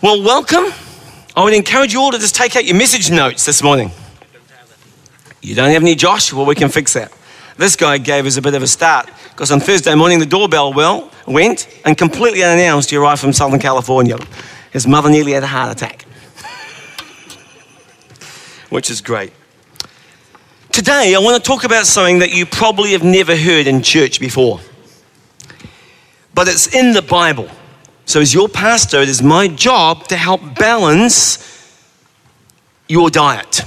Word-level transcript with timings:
Well, 0.00 0.22
welcome. 0.22 0.72
I 1.34 1.42
would 1.42 1.54
encourage 1.54 1.92
you 1.92 2.00
all 2.00 2.12
to 2.12 2.20
just 2.20 2.36
take 2.36 2.54
out 2.54 2.64
your 2.64 2.76
message 2.76 3.10
notes 3.10 3.44
this 3.44 3.64
morning. 3.64 3.90
You 5.42 5.56
don't 5.56 5.70
have 5.70 5.82
any 5.82 5.96
Josh? 5.96 6.32
Well, 6.32 6.46
we 6.46 6.54
can 6.54 6.68
fix 6.68 6.92
that. 6.92 7.12
This 7.56 7.74
guy 7.74 7.98
gave 7.98 8.24
us 8.24 8.36
a 8.36 8.42
bit 8.42 8.54
of 8.54 8.62
a 8.62 8.68
start 8.68 9.10
because 9.30 9.50
on 9.50 9.58
Thursday 9.58 9.96
morning 9.96 10.20
the 10.20 10.26
doorbell 10.26 10.72
well 10.72 11.10
went 11.26 11.66
and 11.84 11.98
completely 11.98 12.44
unannounced 12.44 12.90
he 12.90 12.96
arrived 12.96 13.20
from 13.20 13.32
Southern 13.32 13.58
California. 13.58 14.16
His 14.70 14.86
mother 14.86 15.10
nearly 15.10 15.32
had 15.32 15.42
a 15.42 15.48
heart 15.48 15.72
attack, 15.72 16.02
which 18.70 18.88
is 18.88 19.00
great. 19.00 19.32
Today, 20.70 21.16
I 21.16 21.18
want 21.18 21.42
to 21.42 21.44
talk 21.44 21.64
about 21.64 21.86
something 21.86 22.20
that 22.20 22.32
you 22.32 22.46
probably 22.46 22.92
have 22.92 23.02
never 23.02 23.34
heard 23.34 23.66
in 23.66 23.82
church 23.82 24.20
before, 24.20 24.60
but 26.34 26.46
it's 26.46 26.72
in 26.72 26.92
the 26.92 27.02
Bible. 27.02 27.50
So, 28.08 28.22
as 28.22 28.32
your 28.32 28.48
pastor, 28.48 29.02
it 29.02 29.10
is 29.10 29.22
my 29.22 29.48
job 29.48 30.08
to 30.08 30.16
help 30.16 30.40
balance 30.54 31.44
your 32.88 33.10
diet. 33.10 33.60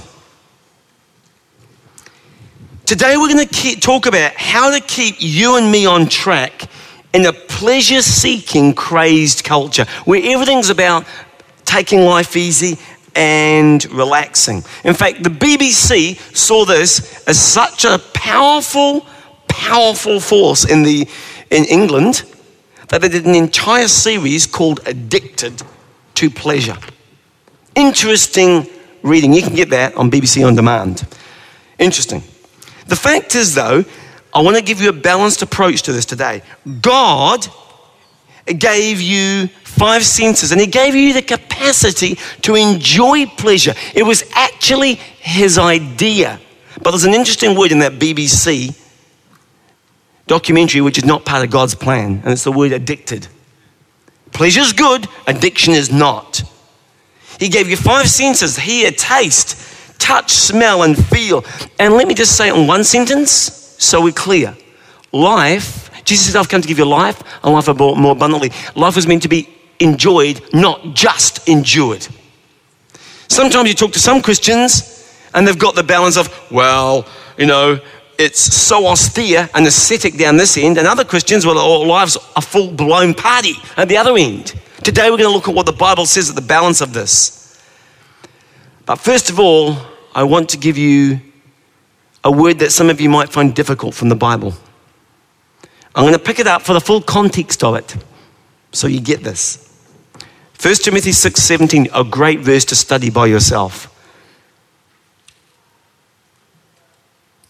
Today, 2.84 3.16
we're 3.16 3.32
going 3.32 3.46
to 3.46 3.76
talk 3.76 4.06
about 4.06 4.32
how 4.34 4.76
to 4.76 4.84
keep 4.84 5.14
you 5.20 5.58
and 5.58 5.70
me 5.70 5.86
on 5.86 6.08
track 6.08 6.68
in 7.14 7.24
a 7.24 7.32
pleasure 7.32 8.02
seeking, 8.02 8.74
crazed 8.74 9.44
culture 9.44 9.84
where 10.06 10.20
everything's 10.34 10.70
about 10.70 11.06
taking 11.64 12.00
life 12.00 12.36
easy 12.36 12.78
and 13.14 13.88
relaxing. 13.92 14.64
In 14.82 14.94
fact, 14.94 15.22
the 15.22 15.30
BBC 15.30 16.18
saw 16.36 16.64
this 16.64 17.28
as 17.28 17.40
such 17.40 17.84
a 17.84 18.00
powerful, 18.12 19.06
powerful 19.46 20.18
force 20.18 20.68
in, 20.68 20.82
the, 20.82 21.06
in 21.52 21.64
England 21.66 22.24
that 22.92 23.00
they 23.00 23.08
did 23.08 23.24
an 23.24 23.34
entire 23.34 23.88
series 23.88 24.46
called 24.46 24.80
Addicted 24.86 25.62
to 26.14 26.28
Pleasure. 26.28 26.76
Interesting 27.74 28.68
reading. 29.02 29.32
You 29.32 29.40
can 29.40 29.54
get 29.54 29.70
that 29.70 29.96
on 29.96 30.10
BBC 30.10 30.46
On 30.46 30.54
Demand. 30.54 31.02
Interesting. 31.78 32.22
The 32.88 32.96
fact 32.96 33.34
is, 33.34 33.54
though, 33.54 33.86
I 34.34 34.42
want 34.42 34.58
to 34.58 34.62
give 34.62 34.82
you 34.82 34.90
a 34.90 34.92
balanced 34.92 35.40
approach 35.40 35.80
to 35.84 35.92
this 35.94 36.04
today. 36.04 36.42
God 36.82 37.46
gave 38.58 39.00
you 39.00 39.46
five 39.64 40.04
senses 40.04 40.52
and 40.52 40.60
He 40.60 40.66
gave 40.66 40.94
you 40.94 41.14
the 41.14 41.22
capacity 41.22 42.18
to 42.42 42.56
enjoy 42.56 43.24
pleasure. 43.24 43.72
It 43.94 44.02
was 44.02 44.22
actually 44.34 44.96
His 44.96 45.56
idea. 45.56 46.38
But 46.82 46.90
there's 46.90 47.04
an 47.04 47.14
interesting 47.14 47.56
word 47.56 47.72
in 47.72 47.78
that 47.78 47.92
BBC 47.92 48.78
documentary 50.32 50.80
which 50.80 50.96
is 50.96 51.04
not 51.04 51.26
part 51.26 51.44
of 51.44 51.50
God's 51.50 51.74
plan, 51.74 52.22
and 52.24 52.32
it's 52.32 52.44
the 52.44 52.52
word 52.52 52.72
addicted. 52.72 53.28
Pleasure 54.32 54.62
is 54.62 54.72
good, 54.72 55.06
addiction 55.26 55.74
is 55.74 55.92
not. 55.92 56.42
He 57.38 57.50
gave 57.50 57.68
you 57.68 57.76
five 57.76 58.08
senses 58.08 58.56
hear, 58.56 58.90
taste, 58.92 59.98
touch, 59.98 60.30
smell, 60.30 60.84
and 60.84 60.96
feel. 60.96 61.44
And 61.78 61.92
let 61.92 62.08
me 62.08 62.14
just 62.14 62.34
say 62.34 62.48
it 62.48 62.54
in 62.56 62.66
one 62.66 62.82
sentence 62.82 63.30
so 63.78 64.02
we're 64.02 64.12
clear. 64.12 64.56
Life, 65.12 65.90
Jesus 66.04 66.32
said, 66.32 66.38
I've 66.38 66.48
come 66.48 66.62
to 66.62 66.68
give 66.68 66.78
you 66.78 66.86
life 66.86 67.22
and 67.44 67.52
life 67.52 67.68
more 67.76 68.12
abundantly. 68.12 68.52
Life 68.74 68.96
was 68.96 69.06
meant 69.06 69.20
to 69.24 69.28
be 69.28 69.50
enjoyed, 69.80 70.40
not 70.54 70.94
just 70.94 71.46
endured. 71.46 72.08
Sometimes 73.28 73.68
you 73.68 73.74
talk 73.74 73.92
to 73.92 74.00
some 74.00 74.22
Christians 74.22 75.14
and 75.34 75.46
they've 75.46 75.58
got 75.58 75.74
the 75.74 75.82
balance 75.82 76.16
of, 76.16 76.26
well, 76.50 77.06
you 77.36 77.44
know, 77.44 77.78
it's 78.22 78.40
so 78.40 78.86
austere 78.86 79.48
and 79.52 79.66
ascetic 79.66 80.16
down 80.16 80.36
this 80.36 80.56
end, 80.56 80.78
and 80.78 80.86
other 80.86 81.04
Christians, 81.04 81.44
well, 81.44 81.58
our 81.58 81.84
lives 81.84 82.16
a 82.36 82.40
full 82.40 82.70
blown 82.70 83.14
party 83.14 83.54
at 83.76 83.88
the 83.88 83.96
other 83.96 84.16
end. 84.16 84.54
Today 84.84 85.10
we're 85.10 85.16
going 85.16 85.28
to 85.28 85.34
look 85.34 85.48
at 85.48 85.54
what 85.54 85.66
the 85.66 85.72
Bible 85.72 86.06
says 86.06 86.30
at 86.30 86.36
the 86.36 86.40
balance 86.40 86.80
of 86.80 86.92
this. 86.92 87.60
But 88.86 88.96
first 88.96 89.28
of 89.28 89.40
all, 89.40 89.76
I 90.14 90.22
want 90.22 90.50
to 90.50 90.56
give 90.56 90.78
you 90.78 91.20
a 92.22 92.30
word 92.30 92.60
that 92.60 92.70
some 92.70 92.90
of 92.90 93.00
you 93.00 93.08
might 93.08 93.28
find 93.28 93.54
difficult 93.54 93.94
from 93.94 94.08
the 94.08 94.16
Bible. 94.16 94.54
I'm 95.94 96.04
going 96.04 96.14
to 96.14 96.18
pick 96.18 96.38
it 96.38 96.46
up 96.46 96.62
for 96.62 96.74
the 96.74 96.80
full 96.80 97.00
context 97.00 97.64
of 97.64 97.74
it 97.74 97.96
so 98.70 98.86
you 98.86 99.00
get 99.00 99.22
this. 99.24 99.68
1 100.60 100.74
Timothy 100.76 101.10
6:17, 101.10 101.90
a 101.92 102.04
great 102.04 102.38
verse 102.38 102.64
to 102.66 102.76
study 102.76 103.10
by 103.10 103.26
yourself. 103.26 103.91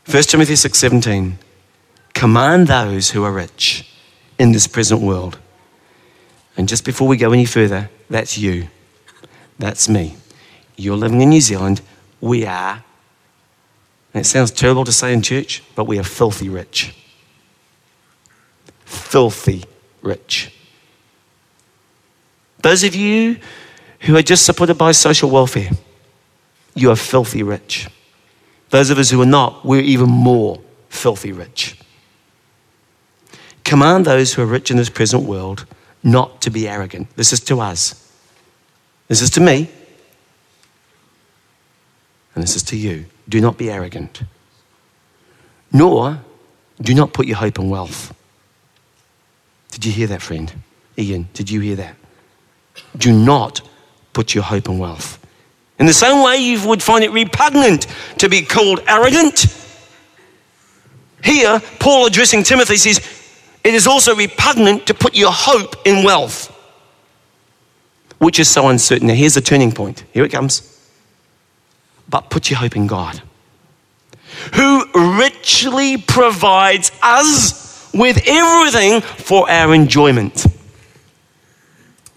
1 0.05 0.23
Timothy 0.25 0.55
6:17, 0.55 1.39
command 2.13 2.67
those 2.67 3.11
who 3.11 3.25
are 3.25 3.33
rich 3.33 3.89
in 4.39 4.53
this 4.53 4.67
present 4.67 5.01
world. 5.01 5.39
And 6.57 6.69
just 6.69 6.85
before 6.85 7.09
we 7.09 7.17
go 7.17 7.33
any 7.33 7.47
further, 7.47 7.89
that's 8.11 8.37
you. 8.37 8.69
That's 9.59 9.89
me. 9.89 10.17
You're 10.77 10.97
living 10.97 11.21
in 11.21 11.31
New 11.31 11.41
Zealand. 11.41 11.81
We 12.21 12.45
are, 12.45 12.83
and 14.13 14.21
it 14.21 14.27
sounds 14.27 14.51
terrible 14.51 14.85
to 14.85 14.93
say 14.93 15.13
in 15.13 15.23
church, 15.23 15.63
but 15.75 15.85
we 15.85 15.99
are 15.99 16.05
filthy 16.05 16.49
rich. 16.49 16.95
Filthy 18.85 19.65
rich. 20.03 20.53
Those 22.61 22.85
of 22.85 22.95
you 22.95 23.39
who 24.01 24.17
are 24.17 24.23
just 24.23 24.45
supported 24.45 24.75
by 24.75 24.93
social 24.93 25.31
welfare, 25.31 25.71
you 26.75 26.91
are 26.91 26.97
filthy 26.97 27.43
rich. 27.43 27.89
Those 28.73 28.89
of 28.89 28.97
us 28.97 29.11
who 29.11 29.21
are 29.21 29.27
not, 29.27 29.67
we're 29.67 29.83
even 29.83 30.09
more 30.09 30.59
filthy 30.89 31.31
rich. 31.31 31.79
Command 33.65 34.07
those 34.07 34.33
who 34.33 34.41
are 34.41 34.47
rich 34.47 34.71
in 34.71 34.79
this 34.79 34.89
present 34.89 35.25
world 35.25 35.67
not 36.03 36.41
to 36.41 36.51
be 36.51 36.67
arrogant. 36.67 37.15
This 37.15 37.35
is 37.35 37.41
to 37.41 37.61
us. 37.61 38.11
This 39.09 39.21
is 39.21 39.29
to 39.31 39.43
me. 39.43 39.71
And 42.35 42.43
this 42.43 42.57
is 42.57 42.63
to 42.65 42.77
you. 42.79 43.05
Do 43.29 43.43
not 43.43 43.59
be 43.59 43.71
arrogant. 43.71 44.23
Nor 45.71 46.21
do 46.81 46.95
not 46.95 47.13
put 47.13 47.27
your 47.27 47.37
hope 47.37 47.59
in 47.59 47.69
wealth. 47.69 48.15
Did 49.71 49.85
you 49.85 49.93
hear 49.93 50.07
that, 50.07 50.23
friend? 50.23 50.51
Ian, 50.97 51.29
did 51.35 51.51
you 51.51 51.61
hear 51.61 51.77
that? 51.77 51.97
Do 52.97 53.13
not 53.13 53.61
put 54.15 54.35
your 54.35 54.45
hope 54.45 54.67
in 54.67 54.79
wealth. 54.79 55.22
In 55.79 55.87
the 55.87 55.93
same 55.93 56.23
way, 56.23 56.37
you 56.37 56.67
would 56.69 56.83
find 56.83 57.03
it 57.03 57.11
repugnant 57.11 57.87
to 58.19 58.29
be 58.29 58.43
called 58.43 58.81
arrogant. 58.87 59.47
Here, 61.25 61.61
Paul 61.79 62.07
addressing 62.07 62.43
Timothy 62.43 62.77
says, 62.77 62.99
It 63.65 63.75
is 63.75 63.87
also 63.87 64.15
repugnant 64.15 64.87
to 64.87 64.95
put 64.95 65.17
your 65.17 65.33
hope 65.33 65.77
in 65.87 66.05
wealth, 66.05 66.49
which 68.19 68.39
is 68.39 68.49
so 68.49 68.69
uncertain. 68.69 69.09
Now, 69.09 69.15
here's 69.15 69.35
the 69.35 69.41
turning 69.41 69.73
point. 69.73 70.05
Here 70.13 70.25
it 70.25 70.31
comes. 70.31 70.69
But 72.09 72.29
put 72.29 72.51
your 72.51 72.59
hope 72.59 72.77
in 72.77 72.87
God, 72.87 73.23
who 74.55 74.85
richly 75.19 75.97
provides 75.97 76.93
us 77.03 77.91
with 77.95 78.23
everything 78.27 79.01
for 79.01 79.49
our 79.51 79.75
enjoyment. 79.75 80.47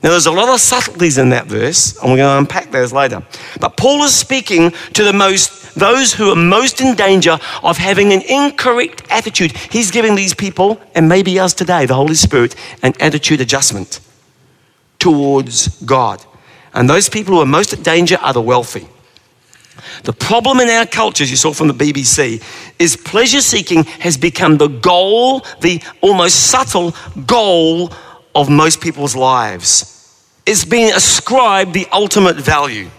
Now, 0.04 0.12
there's 0.12 0.28
a 0.28 0.32
lot 0.32 0.50
of 0.50 0.60
subtleties 0.60 1.18
in 1.18 1.30
that 1.30 1.48
verse, 1.48 1.98
and 1.98 2.12
we're 2.12 2.18
going 2.18 2.36
to 2.36 2.38
unpack 2.38 2.72
those 2.72 2.94
later. 2.94 3.26
But 3.60 3.76
Paul 3.76 4.04
is 4.04 4.14
speaking 4.14 4.72
to 4.94 5.04
the 5.04 5.14
most, 5.14 5.74
those 5.76 6.14
who 6.14 6.30
are 6.30 6.36
most 6.36 6.80
in 6.80 6.96
danger 6.96 7.40
of 7.64 7.78
having 7.78 8.14
an 8.14 8.22
incorrect 8.22 9.04
attitude. 9.10 9.58
He's 9.58 9.90
giving 9.90 10.16
these 10.16 10.34
people, 10.34 10.80
and 10.94 11.10
maybe 11.10 11.40
us 11.40 11.54
today, 11.54 11.86
the 11.86 11.96
Holy 11.96 12.14
Spirit, 12.14 12.56
an 12.84 12.94
attitude 13.00 13.42
adjustment 13.42 14.00
towards 15.00 15.82
God. 15.84 16.24
And 16.74 16.90
those 16.90 17.10
people 17.10 17.36
who 17.36 17.42
are 17.42 17.46
most 17.46 17.74
at 17.74 17.82
danger 17.82 18.18
are 18.22 18.34
the 18.34 18.42
wealthy. 18.42 18.88
The 20.04 20.14
problem 20.14 20.60
in 20.60 20.70
our 20.70 20.86
culture, 20.86 21.24
as 21.24 21.32
you 21.32 21.38
saw 21.38 21.54
from 21.54 21.68
the 21.68 21.74
BBC, 21.74 22.44
is 22.80 22.96
pleasure 22.96 23.42
seeking 23.42 23.84
has 23.84 24.18
become 24.18 24.58
the 24.58 24.68
goal, 24.68 25.42
the 25.62 25.82
almost 26.02 26.48
subtle 26.48 26.94
goal 27.26 27.92
of 28.36 28.50
most 28.50 28.82
people's 28.82 29.16
lives 29.16 29.92
is 30.46 30.66
being 30.66 30.94
ascribed 30.94 31.74
the 31.74 31.88
ultimate 31.92 32.36
value. 32.36 32.90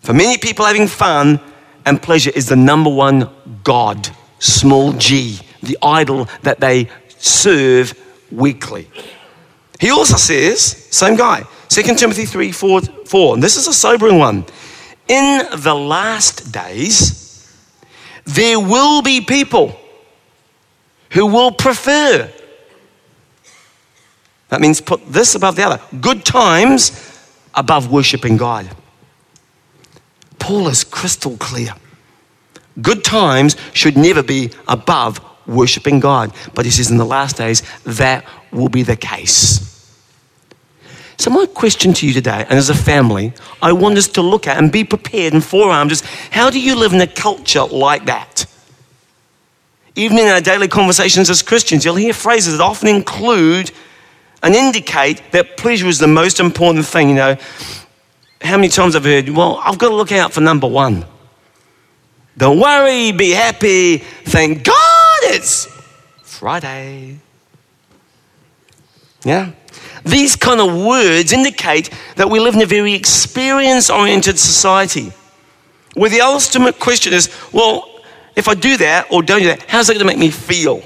For 0.00 0.12
many 0.12 0.38
people, 0.38 0.64
having 0.64 0.86
fun 0.86 1.40
and 1.86 2.00
pleasure 2.00 2.30
is 2.34 2.46
the 2.46 2.56
number 2.56 2.90
one 2.90 3.28
God, 3.64 4.08
small 4.38 4.92
g, 4.92 5.40
the 5.62 5.78
idol 5.82 6.28
that 6.42 6.60
they 6.60 6.88
serve 7.18 7.98
weekly. 8.30 8.88
He 9.80 9.90
also 9.90 10.16
says, 10.16 10.60
same 10.94 11.16
guy, 11.16 11.44
2 11.68 11.82
Timothy 11.96 12.26
3 12.26 12.52
4, 12.52 12.80
4, 12.82 13.34
and 13.34 13.42
this 13.42 13.56
is 13.56 13.66
a 13.66 13.72
sobering 13.72 14.18
one. 14.18 14.44
In 15.08 15.46
the 15.56 15.74
last 15.74 16.52
days, 16.52 17.52
there 18.24 18.60
will 18.60 19.02
be 19.02 19.20
people 19.20 19.76
who 21.10 21.26
will 21.26 21.50
prefer 21.50 22.30
that 24.52 24.60
means 24.60 24.82
put 24.82 25.00
this 25.10 25.34
above 25.34 25.56
the 25.56 25.62
other. 25.62 25.80
Good 25.98 26.26
times 26.26 26.92
above 27.54 27.90
worshiping 27.90 28.36
God. 28.36 28.68
Paul 30.38 30.68
is 30.68 30.84
crystal 30.84 31.38
clear. 31.38 31.74
Good 32.82 33.02
times 33.02 33.56
should 33.72 33.96
never 33.96 34.22
be 34.22 34.50
above 34.68 35.24
worshiping 35.46 36.00
God. 36.00 36.34
But 36.52 36.66
he 36.66 36.70
says 36.70 36.90
in 36.90 36.98
the 36.98 37.06
last 37.06 37.38
days, 37.38 37.62
that 37.84 38.26
will 38.52 38.68
be 38.68 38.82
the 38.82 38.94
case. 38.94 39.70
So, 41.16 41.30
my 41.30 41.46
question 41.46 41.94
to 41.94 42.06
you 42.06 42.12
today, 42.12 42.44
and 42.46 42.58
as 42.58 42.68
a 42.68 42.74
family, 42.74 43.32
I 43.62 43.72
want 43.72 43.96
us 43.96 44.08
to 44.08 44.20
look 44.20 44.46
at 44.46 44.58
and 44.58 44.70
be 44.70 44.84
prepared 44.84 45.32
and 45.32 45.42
forearmed 45.42 45.92
is 45.92 46.02
how 46.30 46.50
do 46.50 46.60
you 46.60 46.76
live 46.76 46.92
in 46.92 47.00
a 47.00 47.06
culture 47.06 47.64
like 47.64 48.04
that? 48.04 48.44
Even 49.96 50.18
in 50.18 50.28
our 50.28 50.42
daily 50.42 50.68
conversations 50.68 51.30
as 51.30 51.40
Christians, 51.40 51.86
you'll 51.86 51.94
hear 51.94 52.12
phrases 52.12 52.58
that 52.58 52.62
often 52.62 52.88
include 52.88 53.70
and 54.42 54.54
indicate 54.54 55.22
that 55.32 55.56
pleasure 55.56 55.86
is 55.86 55.98
the 55.98 56.08
most 56.08 56.40
important 56.40 56.84
thing. 56.86 57.08
You 57.10 57.14
know, 57.14 57.36
how 58.40 58.56
many 58.56 58.68
times 58.68 58.96
I've 58.96 59.04
heard, 59.04 59.28
well, 59.28 59.60
I've 59.64 59.78
got 59.78 59.90
to 59.90 59.94
look 59.94 60.12
out 60.12 60.32
for 60.32 60.40
number 60.40 60.66
one. 60.66 61.04
Don't 62.36 62.58
worry, 62.58 63.12
be 63.12 63.30
happy. 63.30 63.98
Thank 63.98 64.64
God 64.64 65.18
it's 65.24 65.66
Friday. 66.22 67.18
Yeah? 69.24 69.52
These 70.04 70.34
kind 70.36 70.60
of 70.60 70.84
words 70.84 71.32
indicate 71.32 71.90
that 72.16 72.28
we 72.28 72.40
live 72.40 72.54
in 72.54 72.62
a 72.62 72.66
very 72.66 72.94
experience 72.94 73.90
oriented 73.90 74.38
society 74.38 75.12
where 75.94 76.10
the 76.10 76.22
ultimate 76.22 76.80
question 76.80 77.12
is 77.12 77.30
well, 77.52 77.88
if 78.34 78.48
I 78.48 78.54
do 78.54 78.76
that 78.78 79.12
or 79.12 79.22
don't 79.22 79.40
do 79.40 79.48
that, 79.48 79.62
how's 79.68 79.86
that 79.86 79.94
going 79.94 80.00
to 80.00 80.06
make 80.06 80.18
me 80.18 80.30
feel? 80.30 80.82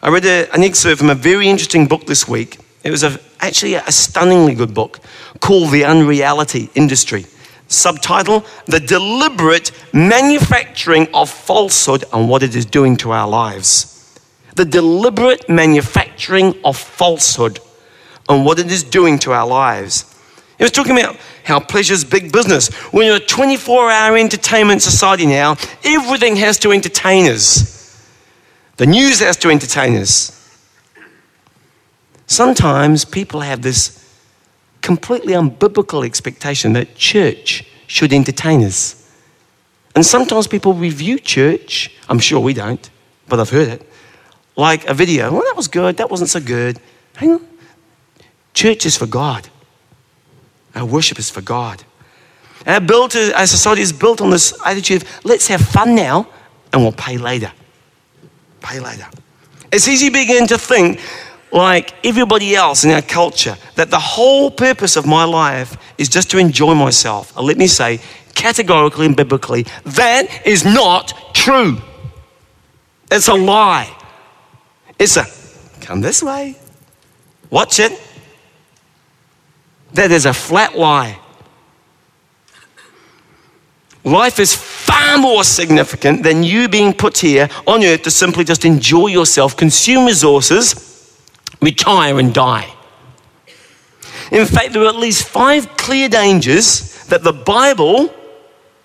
I 0.00 0.10
read 0.10 0.24
a, 0.24 0.52
an 0.54 0.62
excerpt 0.62 0.98
from 0.98 1.10
a 1.10 1.14
very 1.14 1.48
interesting 1.48 1.86
book 1.86 2.06
this 2.06 2.28
week. 2.28 2.58
It 2.84 2.90
was 2.90 3.02
a, 3.02 3.18
actually 3.40 3.74
a 3.74 3.90
stunningly 3.90 4.54
good 4.54 4.72
book 4.72 5.00
called 5.40 5.72
The 5.72 5.84
Unreality 5.84 6.70
Industry. 6.74 7.26
Subtitle 7.66 8.44
The 8.66 8.80
Deliberate 8.80 9.72
Manufacturing 9.92 11.08
of 11.12 11.28
Falsehood 11.28 12.04
and 12.12 12.28
What 12.28 12.42
It 12.44 12.54
Is 12.54 12.64
Doing 12.64 12.96
to 12.98 13.10
Our 13.10 13.28
Lives. 13.28 14.18
The 14.54 14.64
deliberate 14.64 15.48
manufacturing 15.48 16.54
of 16.64 16.76
falsehood 16.76 17.60
and 18.28 18.44
what 18.44 18.58
it 18.58 18.70
is 18.70 18.82
doing 18.82 19.18
to 19.20 19.32
our 19.32 19.46
lives. 19.46 20.14
It 20.58 20.64
was 20.64 20.72
talking 20.72 20.98
about 20.98 21.16
how 21.44 21.60
pleasure's 21.60 22.04
big 22.04 22.32
business. 22.32 22.70
We're 22.92 23.14
in 23.14 23.22
a 23.22 23.24
24 23.24 23.90
hour 23.90 24.16
entertainment 24.16 24.82
society 24.82 25.26
now. 25.26 25.56
Everything 25.84 26.36
has 26.36 26.58
to 26.60 26.72
entertain 26.72 27.30
us. 27.30 27.77
The 28.78 28.86
news 28.86 29.18
has 29.20 29.36
to 29.38 29.50
entertain 29.50 29.96
us. 29.96 30.34
Sometimes 32.28 33.04
people 33.04 33.40
have 33.40 33.60
this 33.60 33.98
completely 34.82 35.32
unbiblical 35.32 36.06
expectation 36.06 36.74
that 36.74 36.94
church 36.94 37.64
should 37.88 38.12
entertain 38.12 38.62
us. 38.62 38.94
And 39.96 40.06
sometimes 40.06 40.46
people 40.46 40.74
review 40.74 41.18
church, 41.18 41.90
I'm 42.08 42.20
sure 42.20 42.38
we 42.38 42.54
don't, 42.54 42.88
but 43.28 43.40
I've 43.40 43.50
heard 43.50 43.66
it, 43.68 43.82
like 44.54 44.86
a 44.86 44.94
video. 44.94 45.32
Well, 45.32 45.42
that 45.42 45.56
was 45.56 45.66
good, 45.66 45.96
that 45.96 46.08
wasn't 46.08 46.30
so 46.30 46.40
good. 46.40 46.78
Hang 47.16 47.32
on. 47.32 47.48
Church 48.54 48.86
is 48.86 48.96
for 48.96 49.06
God. 49.06 49.48
Our 50.76 50.84
worship 50.86 51.18
is 51.18 51.30
for 51.30 51.40
God. 51.40 51.82
Our, 52.64 52.80
built, 52.80 53.16
our 53.16 53.46
society 53.46 53.82
is 53.82 53.92
built 53.92 54.20
on 54.20 54.30
this 54.30 54.56
attitude 54.64 55.02
of 55.02 55.24
let's 55.24 55.48
have 55.48 55.62
fun 55.62 55.96
now 55.96 56.28
and 56.72 56.82
we'll 56.82 56.92
pay 56.92 57.18
later. 57.18 57.50
Pay 58.60 58.80
later. 58.80 59.06
It's 59.72 59.88
easy 59.88 60.08
to 60.08 60.12
begin 60.12 60.46
to 60.48 60.58
think 60.58 61.00
like 61.52 61.94
everybody 62.04 62.54
else 62.54 62.84
in 62.84 62.90
our 62.90 63.02
culture 63.02 63.56
that 63.74 63.90
the 63.90 63.98
whole 63.98 64.50
purpose 64.50 64.96
of 64.96 65.06
my 65.06 65.24
life 65.24 65.76
is 65.96 66.08
just 66.08 66.30
to 66.30 66.38
enjoy 66.38 66.74
myself. 66.74 67.36
And 67.36 67.46
let 67.46 67.56
me 67.56 67.66
say, 67.66 68.00
categorically 68.34 69.06
and 69.06 69.16
biblically, 69.16 69.66
that 69.84 70.46
is 70.46 70.64
not 70.64 71.34
true. 71.34 71.78
It's 73.10 73.28
a 73.28 73.34
lie. 73.34 73.94
It's 74.98 75.16
a 75.16 75.24
come 75.80 76.00
this 76.00 76.22
way, 76.22 76.56
watch 77.50 77.78
it. 77.78 77.98
That 79.94 80.10
is 80.10 80.26
a 80.26 80.34
flat 80.34 80.76
lie. 80.76 81.18
Life 84.04 84.38
is 84.38 84.54
far 84.88 85.18
more 85.18 85.44
significant 85.44 86.22
than 86.22 86.42
you 86.42 86.66
being 86.66 86.94
put 86.94 87.18
here 87.18 87.48
on 87.66 87.84
earth 87.84 88.02
to 88.02 88.10
simply 88.10 88.42
just 88.42 88.64
enjoy 88.64 89.08
yourself, 89.08 89.54
consume 89.54 90.06
resources, 90.06 91.14
retire, 91.60 92.18
and 92.18 92.32
die. 92.32 92.66
In 94.32 94.46
fact, 94.46 94.72
there 94.72 94.82
are 94.82 94.88
at 94.88 94.96
least 94.96 95.28
five 95.28 95.76
clear 95.76 96.08
dangers 96.08 97.04
that 97.06 97.22
the 97.22 97.32
Bible, 97.32 98.08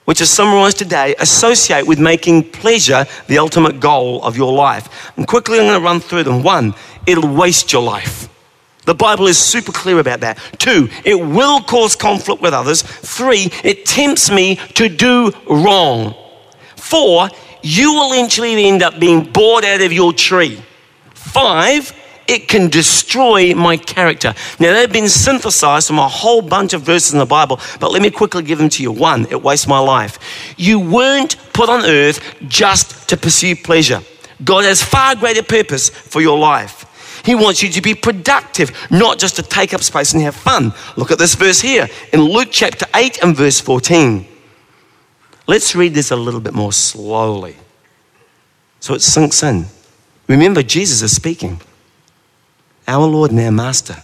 which 0.04 0.20
is 0.20 0.30
summarized 0.30 0.78
today, 0.78 1.16
associate 1.20 1.88
with 1.88 2.00
making 2.00 2.52
pleasure 2.52 3.06
the 3.28 3.38
ultimate 3.38 3.80
goal 3.80 4.22
of 4.24 4.36
your 4.36 4.52
life. 4.52 5.12
And 5.16 5.26
quickly, 5.26 5.60
I'm 5.60 5.68
going 5.68 5.80
to 5.80 5.86
run 5.86 6.02
through 6.02 6.24
them. 6.24 6.44
One, 6.44 6.74
it'll 7.08 7.34
waste 7.34 7.72
your 7.72 7.84
life. 7.84 8.28
The 8.86 8.94
Bible 8.94 9.28
is 9.28 9.38
super 9.38 9.72
clear 9.72 10.00
about 10.00 10.20
that. 10.22 10.38
Two, 10.58 10.90
it 11.06 11.16
will 11.16 11.62
cause 11.62 11.96
conflict 11.96 12.42
with 12.42 12.54
others. 12.54 12.82
Three, 12.82 13.50
it 13.64 13.86
tempts 13.86 14.30
me 14.30 14.58
to 14.76 14.90
do 14.90 15.32
wrong. 15.50 16.16
Four, 16.76 17.30
you 17.62 17.94
will 17.94 18.14
eventually 18.14 18.66
end 18.66 18.84
up 18.84 19.00
being 19.00 19.24
bored 19.32 19.64
out 19.64 19.82
of 19.82 19.94
your 19.94 20.12
tree. 20.12 20.62
Five, 21.14 21.94
it 22.28 22.48
can 22.48 22.70
destroy 22.70 23.54
my 23.56 23.78
character. 23.78 24.34
Now, 24.60 24.74
they've 24.74 24.92
been 24.92 25.10
synthesized 25.10 25.88
from 25.88 26.00
a 26.00 26.08
whole 26.08 26.42
bunch 26.42 26.74
of 26.74 26.82
verses 26.82 27.14
in 27.14 27.20
the 27.20 27.26
Bible, 27.26 27.60
but 27.80 27.92
let 27.92 28.02
me 28.02 28.12
quickly 28.12 28.44
give 28.44 28.60
them 28.60 28.70
to 28.70 28.84
you. 28.84 28.92
One, 28.92 29.28
it 29.30 29.42
wastes 29.42 29.68
my 29.68 29.80
life. 29.80 30.20
You 30.58 30.80
weren't 30.80 31.38
put 31.54 31.70
on 31.70 31.86
earth 31.86 32.20
just 32.48 33.10
to 33.10 33.18
pursue 33.18 33.56
pleasure, 33.56 34.02
God 34.44 34.66
has 34.66 34.84
far 34.84 35.16
greater 35.16 35.44
purpose 35.44 35.90
for 35.90 36.22
your 36.22 36.38
life. 36.38 36.86
He 37.24 37.36
wants 37.36 37.64
you 37.64 37.70
to 37.70 37.82
be 37.82 37.96
productive, 37.96 38.72
not 38.92 39.18
just 39.18 39.38
to 39.38 39.44
take 39.44 39.74
up 39.74 39.82
space 39.82 40.14
and 40.14 40.22
have 40.24 40.36
fun. 40.36 40.74
Look 40.98 41.12
at 41.12 41.18
this 41.18 41.36
verse 41.36 41.62
here 41.62 41.88
in 42.12 42.22
Luke 42.22 42.50
chapter 42.52 42.86
8 42.94 43.24
and 43.24 43.36
verse 43.36 43.60
14. 43.62 44.28
Let's 45.48 45.76
read 45.76 45.94
this 45.94 46.12
a 46.12 46.16
little 46.16 46.42
bit 46.42 46.54
more 46.54 46.74
slowly 46.74 47.56
so 48.80 48.94
it 48.94 49.02
sinks 49.02 49.42
in. 49.44 49.66
Remember, 50.28 50.62
Jesus 50.62 51.02
is 51.02 51.16
speaking, 51.16 51.62
our 52.86 53.08
Lord 53.08 53.32
and 53.32 53.40
our 53.40 53.52
Master. 53.52 53.96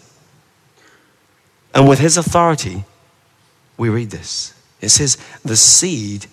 And 1.73 1.87
with 1.87 1.99
his 1.99 2.15
authority, 2.15 2.85
we 3.77 3.89
read 3.89 4.11
this. 4.11 4.53
It 4.79 4.89
says, 4.89 5.17
The 5.43 5.57
seed 5.57 6.27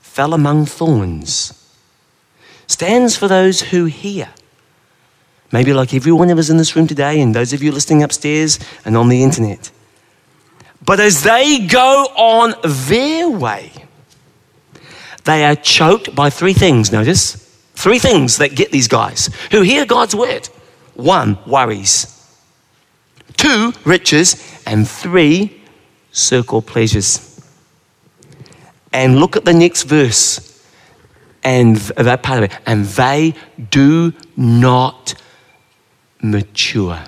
fell 0.00 0.34
among 0.34 0.66
thorns, 0.66 1.52
stands 2.66 3.16
for 3.16 3.28
those 3.28 3.62
who 3.62 3.84
hear 3.84 4.30
Maybe 5.52 5.72
like 5.72 5.94
every 5.94 6.12
one 6.12 6.30
of 6.30 6.38
us 6.38 6.50
in 6.50 6.56
this 6.56 6.74
room 6.74 6.86
today, 6.86 7.20
and 7.20 7.34
those 7.34 7.52
of 7.52 7.62
you 7.62 7.72
listening 7.72 8.02
upstairs 8.02 8.58
and 8.84 8.96
on 8.96 9.08
the 9.08 9.22
internet. 9.22 9.70
But 10.84 11.00
as 11.00 11.22
they 11.22 11.66
go 11.66 12.06
on 12.16 12.54
their 12.88 13.28
way, 13.28 13.72
they 15.24 15.44
are 15.44 15.56
choked 15.56 16.14
by 16.14 16.30
three 16.30 16.52
things. 16.52 16.92
Notice 16.92 17.34
three 17.74 17.98
things 17.98 18.38
that 18.38 18.54
get 18.54 18.70
these 18.70 18.88
guys 18.88 19.28
who 19.50 19.62
hear 19.62 19.84
God's 19.84 20.14
word 20.14 20.48
one, 20.94 21.38
worries, 21.46 22.12
two, 23.36 23.72
riches, 23.84 24.62
and 24.66 24.88
three, 24.88 25.60
circle 26.10 26.62
pleasures. 26.62 27.22
And 28.92 29.20
look 29.20 29.36
at 29.36 29.44
the 29.44 29.52
next 29.52 29.82
verse 29.82 30.64
and 31.44 31.76
that 31.76 32.22
part 32.22 32.38
of 32.38 32.50
it. 32.50 32.58
And 32.64 32.86
they 32.86 33.34
do 33.70 34.14
not 34.36 35.14
mature. 36.22 37.02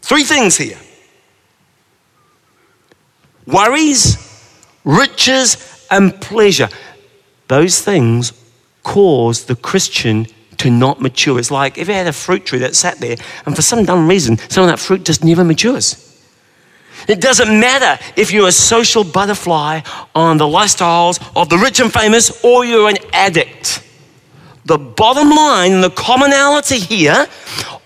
Three 0.00 0.24
things 0.24 0.56
here 0.56 0.78
worries, 3.46 4.18
riches, 4.84 5.86
and 5.90 6.18
pleasure. 6.20 6.68
Those 7.48 7.80
things 7.80 8.32
cause 8.82 9.44
the 9.44 9.56
Christian 9.56 10.26
to 10.58 10.70
not 10.70 11.00
mature. 11.00 11.38
It's 11.38 11.50
like 11.50 11.78
if 11.78 11.88
you 11.88 11.94
had 11.94 12.06
a 12.06 12.12
fruit 12.12 12.46
tree 12.46 12.60
that 12.60 12.74
sat 12.74 12.98
there, 12.98 13.16
and 13.44 13.54
for 13.54 13.62
some 13.62 13.84
dumb 13.84 14.08
reason, 14.08 14.38
some 14.38 14.64
of 14.64 14.70
that 14.70 14.78
fruit 14.78 15.04
just 15.04 15.24
never 15.24 15.44
matures. 15.44 16.00
It 17.08 17.20
doesn't 17.20 17.60
matter 17.60 18.02
if 18.16 18.32
you're 18.32 18.48
a 18.48 18.52
social 18.52 19.04
butterfly 19.04 19.80
on 20.14 20.38
the 20.38 20.46
lifestyles 20.46 21.22
of 21.36 21.48
the 21.48 21.58
rich 21.58 21.80
and 21.80 21.92
famous 21.92 22.42
or 22.44 22.64
you're 22.64 22.88
an 22.88 22.96
addict. 23.12 23.82
The 24.66 24.78
bottom 24.78 25.30
line, 25.30 25.82
the 25.82 25.90
commonality 25.90 26.78
here 26.78 27.26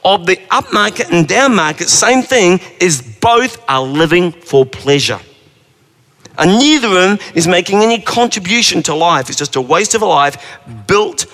of 0.05 0.27
the 0.27 0.37
upmarket 0.51 1.11
and 1.11 1.27
downmarket, 1.27 1.89
same 1.89 2.23
thing, 2.23 2.61
is 2.81 3.03
both 3.21 3.63
are 3.69 3.83
living 3.83 4.31
for 4.31 4.65
pleasure. 4.65 5.21
And 6.39 6.53
neither 6.53 6.87
of 6.87 6.95
them 6.95 7.19
is 7.35 7.49
making 7.49 7.81
any 7.81 8.01
contribution 8.01 8.83
to 8.85 8.95
life. 8.95 9.29
It's 9.29 9.39
just 9.39 9.57
a 9.57 9.61
waste 9.61 9.95
of 9.95 10.03
a 10.03 10.07
life 10.07 10.59
built 10.87 11.27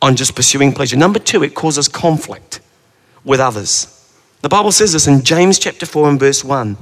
on 0.00 0.16
just 0.16 0.34
pursuing 0.34 0.72
pleasure. 0.72 0.96
Number 0.96 1.18
two, 1.18 1.42
it 1.42 1.54
causes 1.54 1.86
conflict 1.86 2.60
with 3.24 3.40
others. 3.40 3.94
The 4.40 4.48
Bible 4.48 4.72
says 4.72 4.94
this 4.94 5.06
in 5.06 5.22
James 5.22 5.58
chapter 5.58 5.84
4 5.84 6.08
and 6.08 6.20
verse 6.20 6.42
1. 6.42 6.78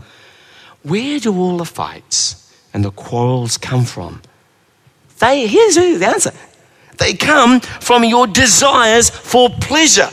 Where 0.84 1.18
do 1.18 1.36
all 1.36 1.56
the 1.56 1.64
fights 1.64 2.54
and 2.72 2.84
the 2.84 2.92
quarrels 2.92 3.58
come 3.58 3.84
from? 3.84 4.22
They, 5.18 5.48
here's 5.48 5.74
the 5.74 6.06
answer 6.06 6.32
they 6.98 7.14
come 7.14 7.60
from 7.60 8.04
your 8.04 8.26
desires 8.26 9.10
for 9.10 9.50
pleasure. 9.50 10.10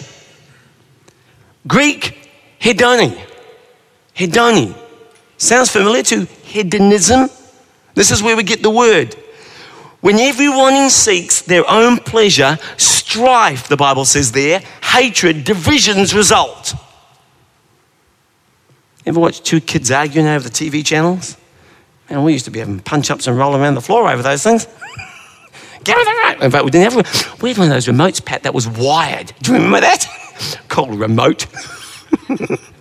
Greek 1.67 2.29
hedoni. 2.59 3.19
Hedoni. 4.15 4.75
Sounds 5.37 5.69
familiar 5.69 6.03
to 6.03 6.25
hedonism? 6.43 7.29
This 7.95 8.11
is 8.11 8.23
where 8.23 8.35
we 8.35 8.43
get 8.43 8.61
the 8.61 8.69
word. 8.69 9.15
When 10.01 10.19
everyone 10.19 10.89
seeks 10.89 11.41
their 11.41 11.69
own 11.69 11.97
pleasure, 11.97 12.57
strife, 12.77 13.67
the 13.67 13.77
Bible 13.77 14.05
says 14.05 14.31
there, 14.31 14.59
hatred, 14.81 15.45
divisions 15.45 16.13
result. 16.13 16.73
Ever 19.05 19.19
watch 19.19 19.41
two 19.41 19.61
kids 19.61 19.91
arguing 19.91 20.27
over 20.27 20.47
the 20.47 20.53
TV 20.53 20.85
channels? 20.85 21.37
Man, 22.09 22.23
we 22.23 22.33
used 22.33 22.45
to 22.45 22.51
be 22.51 22.59
having 22.59 22.79
punch 22.79 23.11
ups 23.11 23.27
and 23.27 23.37
rolling 23.37 23.61
around 23.61 23.75
the 23.75 23.81
floor 23.81 24.09
over 24.09 24.21
those 24.21 24.43
things. 24.43 24.67
Get 24.67 24.73
with 24.73 24.81
the 25.07 25.71
right. 25.71 25.72
In 25.87 26.51
fact, 26.51 26.65
we 26.65 26.71
didn't 26.71 26.93
have. 26.93 27.41
We 27.41 27.49
had 27.49 27.57
one 27.57 27.67
of 27.67 27.73
those 27.73 27.87
remotes, 27.87 28.23
Pat, 28.23 28.43
that 28.43 28.53
was 28.53 28.67
wired. 28.67 29.33
Do 29.41 29.51
you 29.51 29.57
remember 29.57 29.81
that? 29.81 30.07
Called 30.67 30.95
remote. 30.95 31.45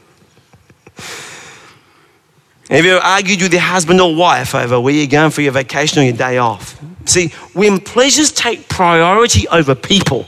Have 2.73 2.87
you 2.87 2.93
ever 2.93 3.05
argued 3.05 3.43
with 3.43 3.53
your 3.53 3.61
husband 3.61 4.01
or 4.01 4.15
wife 4.15 4.55
over 4.55 4.81
where 4.81 4.95
you're 4.95 5.07
going 5.07 5.31
for 5.31 5.43
your 5.43 5.53
vacation 5.53 6.01
or 6.01 6.05
your 6.05 6.17
day 6.17 6.39
off? 6.39 6.81
See, 7.05 7.29
when 7.53 7.79
pleasures 7.79 8.33
take 8.33 8.67
priority 8.69 9.47
over 9.49 9.75
people, 9.75 10.27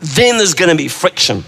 then 0.00 0.36
there's 0.36 0.52
going 0.52 0.70
to 0.70 0.76
be 0.76 0.88
friction. 0.88 1.44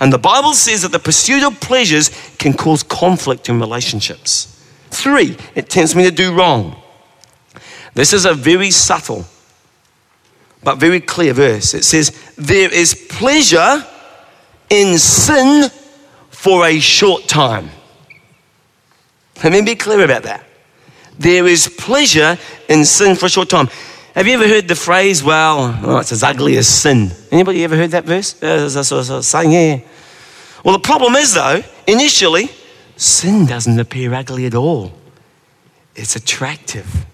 And 0.00 0.12
the 0.12 0.18
Bible 0.18 0.54
says 0.54 0.82
that 0.82 0.90
the 0.90 0.98
pursuit 0.98 1.44
of 1.44 1.60
pleasures 1.60 2.10
can 2.38 2.52
cause 2.52 2.82
conflict 2.82 3.48
in 3.48 3.60
relationships. 3.60 4.46
Three, 4.90 5.36
it 5.54 5.68
tempts 5.68 5.94
me 5.94 6.02
to 6.04 6.10
do 6.10 6.34
wrong. 6.34 6.80
This 8.00 8.14
is 8.14 8.24
a 8.24 8.32
very 8.32 8.70
subtle 8.70 9.26
but 10.64 10.78
very 10.78 11.02
clear 11.02 11.34
verse. 11.34 11.74
It 11.74 11.84
says, 11.84 12.32
There 12.34 12.72
is 12.72 12.94
pleasure 13.10 13.84
in 14.70 14.96
sin 14.96 15.68
for 16.30 16.64
a 16.64 16.80
short 16.80 17.28
time. 17.28 17.68
Let 19.44 19.52
me 19.52 19.60
be 19.60 19.74
clear 19.74 20.02
about 20.02 20.22
that. 20.22 20.46
There 21.18 21.46
is 21.46 21.68
pleasure 21.68 22.38
in 22.70 22.86
sin 22.86 23.16
for 23.16 23.26
a 23.26 23.28
short 23.28 23.50
time. 23.50 23.68
Have 24.14 24.26
you 24.26 24.32
ever 24.32 24.48
heard 24.48 24.66
the 24.66 24.76
phrase, 24.76 25.22
well, 25.22 25.78
oh, 25.82 25.98
it's 25.98 26.12
as 26.12 26.22
ugly 26.22 26.56
as 26.56 26.66
sin? 26.66 27.10
Anybody 27.30 27.64
ever 27.64 27.76
heard 27.76 27.90
that 27.90 28.04
verse? 28.04 28.42
Uh, 28.42 29.20
saying, 29.20 29.52
yeah. 29.52 29.80
Well, 30.64 30.72
the 30.72 30.82
problem 30.82 31.16
is, 31.16 31.34
though, 31.34 31.62
initially, 31.86 32.48
sin 32.96 33.44
doesn't 33.44 33.78
appear 33.78 34.14
ugly 34.14 34.46
at 34.46 34.54
all. 34.54 34.90
It's 35.94 36.16
attractive 36.16 37.04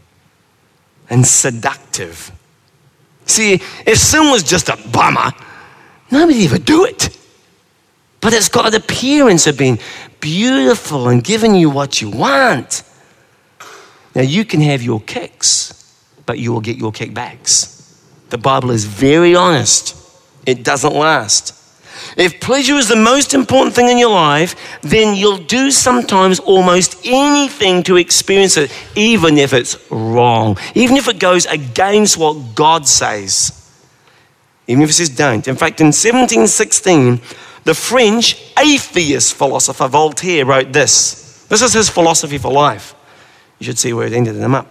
and 1.10 1.26
seductive. 1.26 2.30
See, 3.26 3.54
if 3.54 3.98
sin 3.98 4.30
was 4.30 4.42
just 4.42 4.68
a 4.68 4.76
bummer, 4.90 5.32
nobody 6.10 6.48
would 6.48 6.64
do 6.64 6.84
it. 6.84 7.16
But 8.20 8.32
it's 8.32 8.48
got 8.48 8.66
an 8.66 8.74
appearance 8.74 9.46
of 9.46 9.58
being 9.58 9.78
beautiful 10.20 11.08
and 11.08 11.22
giving 11.22 11.54
you 11.54 11.70
what 11.70 12.00
you 12.00 12.10
want. 12.10 12.82
Now, 14.14 14.22
you 14.22 14.44
can 14.44 14.60
have 14.60 14.82
your 14.82 15.00
kicks, 15.00 15.94
but 16.24 16.38
you 16.38 16.52
will 16.52 16.60
get 16.60 16.76
your 16.76 16.92
kickbacks. 16.92 18.00
The 18.30 18.38
Bible 18.38 18.70
is 18.70 18.84
very 18.84 19.34
honest, 19.34 19.94
it 20.46 20.64
doesn't 20.64 20.94
last. 20.94 21.55
If 22.16 22.40
pleasure 22.40 22.74
is 22.74 22.88
the 22.88 22.96
most 22.96 23.34
important 23.34 23.74
thing 23.74 23.88
in 23.88 23.98
your 23.98 24.10
life, 24.10 24.54
then 24.82 25.14
you'll 25.14 25.38
do 25.38 25.70
sometimes 25.70 26.38
almost 26.40 27.00
anything 27.04 27.82
to 27.84 27.96
experience 27.96 28.56
it, 28.56 28.72
even 28.94 29.38
if 29.38 29.52
it's 29.52 29.90
wrong, 29.90 30.58
even 30.74 30.96
if 30.96 31.08
it 31.08 31.18
goes 31.18 31.46
against 31.46 32.16
what 32.16 32.54
God 32.54 32.86
says. 32.86 33.52
Even 34.66 34.82
if 34.82 34.90
it 34.90 34.94
says 34.94 35.10
don't. 35.10 35.46
In 35.46 35.56
fact, 35.56 35.80
in 35.80 35.88
1716, 35.88 37.20
the 37.64 37.74
French 37.74 38.52
atheist 38.58 39.34
philosopher 39.34 39.88
Voltaire 39.88 40.44
wrote 40.44 40.72
this. 40.72 41.44
This 41.48 41.62
is 41.62 41.72
his 41.72 41.88
philosophy 41.88 42.38
for 42.38 42.52
life. 42.52 42.94
You 43.58 43.66
should 43.66 43.78
see 43.78 43.92
where 43.92 44.06
it 44.06 44.12
ended 44.12 44.36
him 44.36 44.54
up. 44.54 44.66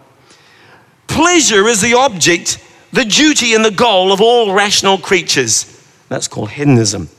Pleasure 1.08 1.68
is 1.68 1.82
the 1.82 1.94
object, 1.94 2.63
the 2.92 3.06
duty, 3.06 3.54
and 3.54 3.63
the 3.63 3.72
goal 3.72 4.12
of 4.12 4.22
all 4.22 4.54
rational 4.54 4.98
creatures. 4.98 5.72
That's 6.10 6.27
called 6.27 6.51
hedonism. 6.51 7.10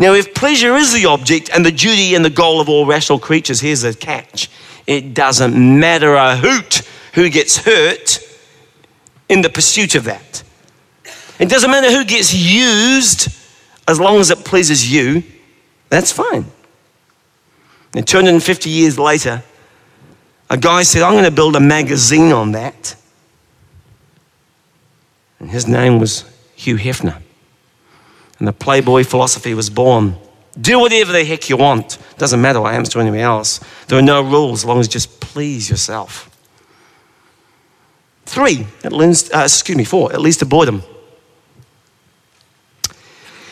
Now, 0.00 0.14
if 0.14 0.32
pleasure 0.32 0.76
is 0.76 0.94
the 0.94 1.04
object 1.04 1.50
and 1.52 1.64
the 1.64 1.70
duty 1.70 2.14
and 2.14 2.24
the 2.24 2.30
goal 2.30 2.58
of 2.58 2.70
all 2.70 2.86
rational 2.86 3.18
creatures, 3.18 3.60
here's 3.60 3.82
the 3.82 3.92
catch 3.92 4.50
it 4.86 5.12
doesn't 5.12 5.54
matter 5.78 6.14
a 6.14 6.36
hoot 6.36 6.80
who 7.12 7.28
gets 7.28 7.58
hurt 7.58 8.18
in 9.28 9.42
the 9.42 9.50
pursuit 9.50 9.94
of 9.94 10.04
that. 10.04 10.42
It 11.38 11.50
doesn't 11.50 11.70
matter 11.70 11.90
who 11.90 12.06
gets 12.06 12.34
used 12.34 13.28
as 13.86 14.00
long 14.00 14.16
as 14.20 14.30
it 14.30 14.42
pleases 14.42 14.90
you, 14.90 15.22
that's 15.90 16.12
fine. 16.12 16.46
And 17.94 18.08
250 18.08 18.70
years 18.70 18.98
later, 18.98 19.42
a 20.48 20.56
guy 20.56 20.82
said, 20.82 21.02
I'm 21.02 21.12
going 21.12 21.24
to 21.24 21.30
build 21.30 21.56
a 21.56 21.60
magazine 21.60 22.32
on 22.32 22.52
that. 22.52 22.96
And 25.40 25.50
his 25.50 25.68
name 25.68 25.98
was 25.98 26.24
Hugh 26.54 26.76
Hefner. 26.76 27.20
And 28.40 28.48
the 28.48 28.52
Playboy 28.52 29.04
philosophy 29.04 29.54
was 29.54 29.70
born. 29.70 30.16
Do 30.60 30.80
whatever 30.80 31.12
the 31.12 31.24
heck 31.24 31.48
you 31.48 31.56
want. 31.56 31.98
Doesn't 32.18 32.40
matter 32.40 32.60
what 32.60 32.72
happens 32.72 32.88
to 32.90 33.00
anyone 33.00 33.20
else. 33.20 33.60
There 33.86 33.98
are 33.98 34.02
no 34.02 34.20
rules 34.22 34.60
as 34.60 34.64
long 34.64 34.80
as 34.80 34.86
you 34.86 34.92
just 34.92 35.20
please 35.20 35.70
yourself. 35.70 36.26
Three, 38.26 38.66
it 38.82 38.92
leads, 38.92 39.30
uh, 39.32 39.42
excuse 39.44 39.76
me, 39.76 39.84
four, 39.84 40.12
it 40.12 40.18
leads 40.20 40.38
to 40.38 40.46
boredom. 40.46 40.82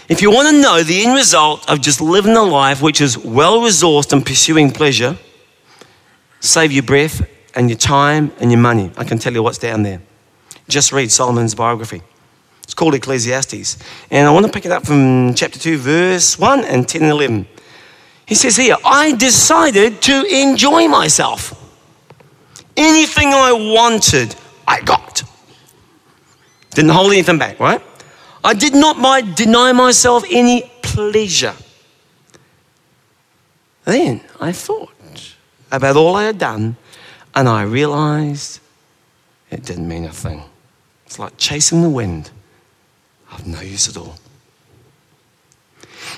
If 0.09 0.23
you 0.23 0.31
want 0.31 0.49
to 0.49 0.61
know 0.61 0.83
the 0.83 1.05
end 1.05 1.15
result 1.15 1.69
of 1.69 1.83
just 1.83 2.01
living 2.01 2.35
a 2.35 2.43
life 2.43 2.81
which 2.81 3.01
is 3.01 3.19
well 3.19 3.61
resourced 3.61 4.13
and 4.13 4.25
pursuing 4.25 4.71
pleasure, 4.71 5.19
save 6.41 6.73
your 6.73 6.83
breath 6.83 7.29
and 7.55 7.69
your 7.69 7.79
time 7.79 8.33
and 8.41 8.51
your 8.51 8.61
money. 8.61 8.91
I 8.97 9.05
can 9.05 9.19
tell 9.19 9.35
you 9.35 9.43
what's 9.43 9.59
down 9.59 9.83
there. 9.83 10.01
Just 10.67 10.93
read 10.93 11.11
Solomon's 11.11 11.55
biography. 11.55 12.03
It's 12.69 12.75
called 12.75 12.95
Ecclesiastes. 12.95 13.79
And 14.11 14.29
I 14.29 14.31
want 14.31 14.45
to 14.45 14.53
pick 14.53 14.67
it 14.67 14.73
up 14.73 14.85
from 14.85 15.33
chapter 15.33 15.59
2, 15.59 15.79
verse 15.79 16.39
1 16.39 16.67
and 16.67 16.87
10 16.87 17.01
and 17.01 17.11
11. 17.11 17.49
He 18.27 18.35
says 18.35 18.59
here, 18.59 18.77
I 18.85 19.13
decided 19.13 20.03
to 20.03 20.23
enjoy 20.25 20.87
myself. 20.87 21.55
Anything 22.77 23.29
I 23.29 23.53
wanted, 23.53 24.37
I 24.67 24.83
got. 24.83 25.23
Didn't 26.73 26.91
hold 26.91 27.11
anything 27.13 27.39
back, 27.39 27.59
right? 27.59 27.81
I 28.45 28.53
did 28.53 28.75
not 28.75 29.35
deny 29.35 29.73
myself 29.73 30.25
any 30.31 30.71
pleasure. 30.83 31.55
Then 33.87 34.21
I 34.43 34.53
thought 34.53 34.93
about 35.73 35.97
all 35.97 36.17
I 36.17 36.25
had 36.25 36.37
done 36.37 36.77
and 37.35 37.49
I 37.49 37.63
realized 37.63 38.61
it 39.51 39.65
didn't 39.65 39.89
mean 39.89 40.05
a 40.05 40.13
thing. 40.13 40.43
It's 41.07 41.19
like 41.19 41.39
chasing 41.39 41.81
the 41.81 41.89
wind 41.89 42.31
of 43.33 43.47
no 43.47 43.61
use 43.61 43.89
at 43.89 43.97
all. 43.97 44.17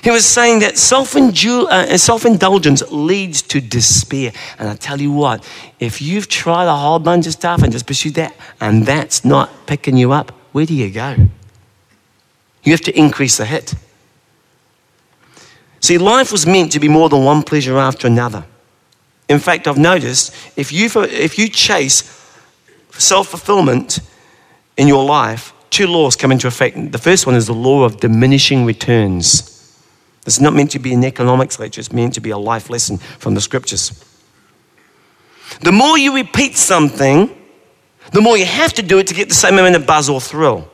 He 0.03 0.09
was 0.09 0.25
saying 0.25 0.59
that 0.59 0.73
uh, 0.73 1.97
self 1.97 2.25
indulgence 2.25 2.81
leads 2.91 3.41
to 3.43 3.61
despair. 3.61 4.31
And 4.57 4.69
I 4.69 4.75
tell 4.75 4.99
you 4.99 5.11
what, 5.11 5.47
if 5.79 6.01
you've 6.01 6.27
tried 6.27 6.65
a 6.65 6.75
whole 6.75 6.99
bunch 6.99 7.27
of 7.27 7.33
stuff 7.33 7.61
and 7.61 7.71
just 7.71 7.85
pursued 7.85 8.15
that, 8.15 8.35
and 8.59 8.85
that's 8.85 9.23
not 9.23 9.67
picking 9.67 9.97
you 9.97 10.11
up, 10.11 10.31
where 10.53 10.65
do 10.65 10.73
you 10.73 10.89
go? 10.89 11.15
You 12.63 12.71
have 12.71 12.81
to 12.81 12.97
increase 12.97 13.37
the 13.37 13.45
hit. 13.45 13.75
See, 15.81 15.97
life 15.97 16.31
was 16.31 16.45
meant 16.45 16.71
to 16.71 16.79
be 16.79 16.87
more 16.87 17.09
than 17.09 17.23
one 17.23 17.43
pleasure 17.43 17.77
after 17.77 18.07
another. 18.07 18.45
In 19.27 19.39
fact, 19.39 19.67
I've 19.67 19.77
noticed 19.77 20.35
if 20.57 20.71
you, 20.71 20.89
if 21.03 21.37
you 21.37 21.47
chase 21.47 22.03
self 22.91 23.29
fulfillment 23.29 23.99
in 24.77 24.87
your 24.87 25.05
life, 25.05 25.53
two 25.71 25.87
laws 25.87 26.15
come 26.15 26.31
into 26.31 26.47
effect. 26.47 26.91
The 26.91 26.99
first 26.99 27.25
one 27.25 27.35
is 27.35 27.47
the 27.47 27.53
law 27.53 27.83
of 27.83 27.99
diminishing 27.99 28.65
returns. 28.65 29.41
This 30.23 30.35
is 30.35 30.41
not 30.41 30.53
meant 30.53 30.69
to 30.71 30.79
be 30.79 30.93
an 30.93 31.03
economics 31.03 31.57
lecture, 31.57 31.81
it's 31.81 31.91
meant 31.91 32.13
to 32.13 32.21
be 32.21 32.29
a 32.29 32.37
life 32.37 32.69
lesson 32.69 32.97
from 32.97 33.33
the 33.33 33.41
scriptures. 33.41 34.05
The 35.61 35.71
more 35.71 35.97
you 35.97 36.15
repeat 36.15 36.55
something, 36.55 37.35
the 38.11 38.21
more 38.21 38.37
you 38.37 38.45
have 38.45 38.73
to 38.73 38.83
do 38.83 38.99
it 38.99 39.07
to 39.07 39.13
get 39.13 39.29
the 39.29 39.35
same 39.35 39.57
amount 39.57 39.75
of 39.75 39.87
buzz 39.87 40.09
or 40.09 40.21
thrill. 40.21 40.69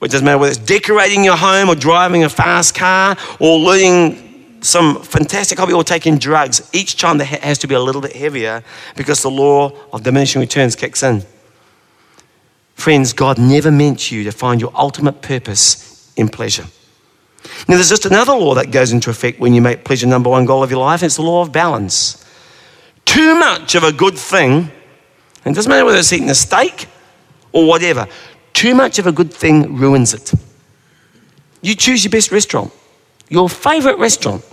It 0.00 0.10
doesn't 0.10 0.24
matter 0.24 0.38
whether 0.38 0.52
it's 0.52 0.60
decorating 0.60 1.24
your 1.24 1.36
home 1.36 1.68
or 1.68 1.74
driving 1.74 2.22
a 2.22 2.28
fast 2.28 2.74
car 2.74 3.16
or 3.40 3.58
learning 3.58 4.60
some 4.60 5.02
fantastic 5.02 5.58
hobby 5.58 5.72
or 5.72 5.82
taking 5.82 6.18
drugs. 6.18 6.68
Each 6.72 6.96
time 6.96 7.18
that 7.18 7.26
has 7.26 7.58
to 7.58 7.66
be 7.66 7.74
a 7.74 7.80
little 7.80 8.00
bit 8.00 8.14
heavier 8.14 8.62
because 8.96 9.22
the 9.22 9.30
law 9.30 9.72
of 9.92 10.04
diminishing 10.04 10.40
returns 10.40 10.76
kicks 10.76 11.02
in. 11.02 11.24
Friends, 12.78 13.12
God 13.12 13.38
never 13.38 13.72
meant 13.72 14.12
you 14.12 14.22
to 14.22 14.30
find 14.30 14.60
your 14.60 14.70
ultimate 14.72 15.20
purpose 15.20 16.12
in 16.14 16.28
pleasure. 16.28 16.64
Now, 17.66 17.74
there's 17.74 17.88
just 17.88 18.06
another 18.06 18.32
law 18.32 18.54
that 18.54 18.70
goes 18.70 18.92
into 18.92 19.10
effect 19.10 19.40
when 19.40 19.52
you 19.52 19.60
make 19.60 19.82
pleasure 19.82 20.06
number 20.06 20.30
one 20.30 20.44
goal 20.44 20.62
of 20.62 20.70
your 20.70 20.78
life, 20.78 21.02
and 21.02 21.06
it's 21.06 21.16
the 21.16 21.22
law 21.22 21.42
of 21.42 21.50
balance. 21.50 22.24
Too 23.04 23.34
much 23.34 23.74
of 23.74 23.82
a 23.82 23.90
good 23.90 24.16
thing, 24.16 24.70
and 25.44 25.52
it 25.52 25.54
doesn't 25.56 25.68
matter 25.68 25.84
whether 25.84 25.98
it's 25.98 26.12
eating 26.12 26.30
a 26.30 26.36
steak 26.36 26.86
or 27.50 27.66
whatever, 27.66 28.06
too 28.52 28.76
much 28.76 29.00
of 29.00 29.08
a 29.08 29.12
good 29.12 29.34
thing 29.34 29.76
ruins 29.76 30.14
it. 30.14 30.32
You 31.60 31.74
choose 31.74 32.04
your 32.04 32.12
best 32.12 32.30
restaurant, 32.30 32.72
your 33.28 33.48
favorite 33.48 33.98
restaurant. 33.98 34.44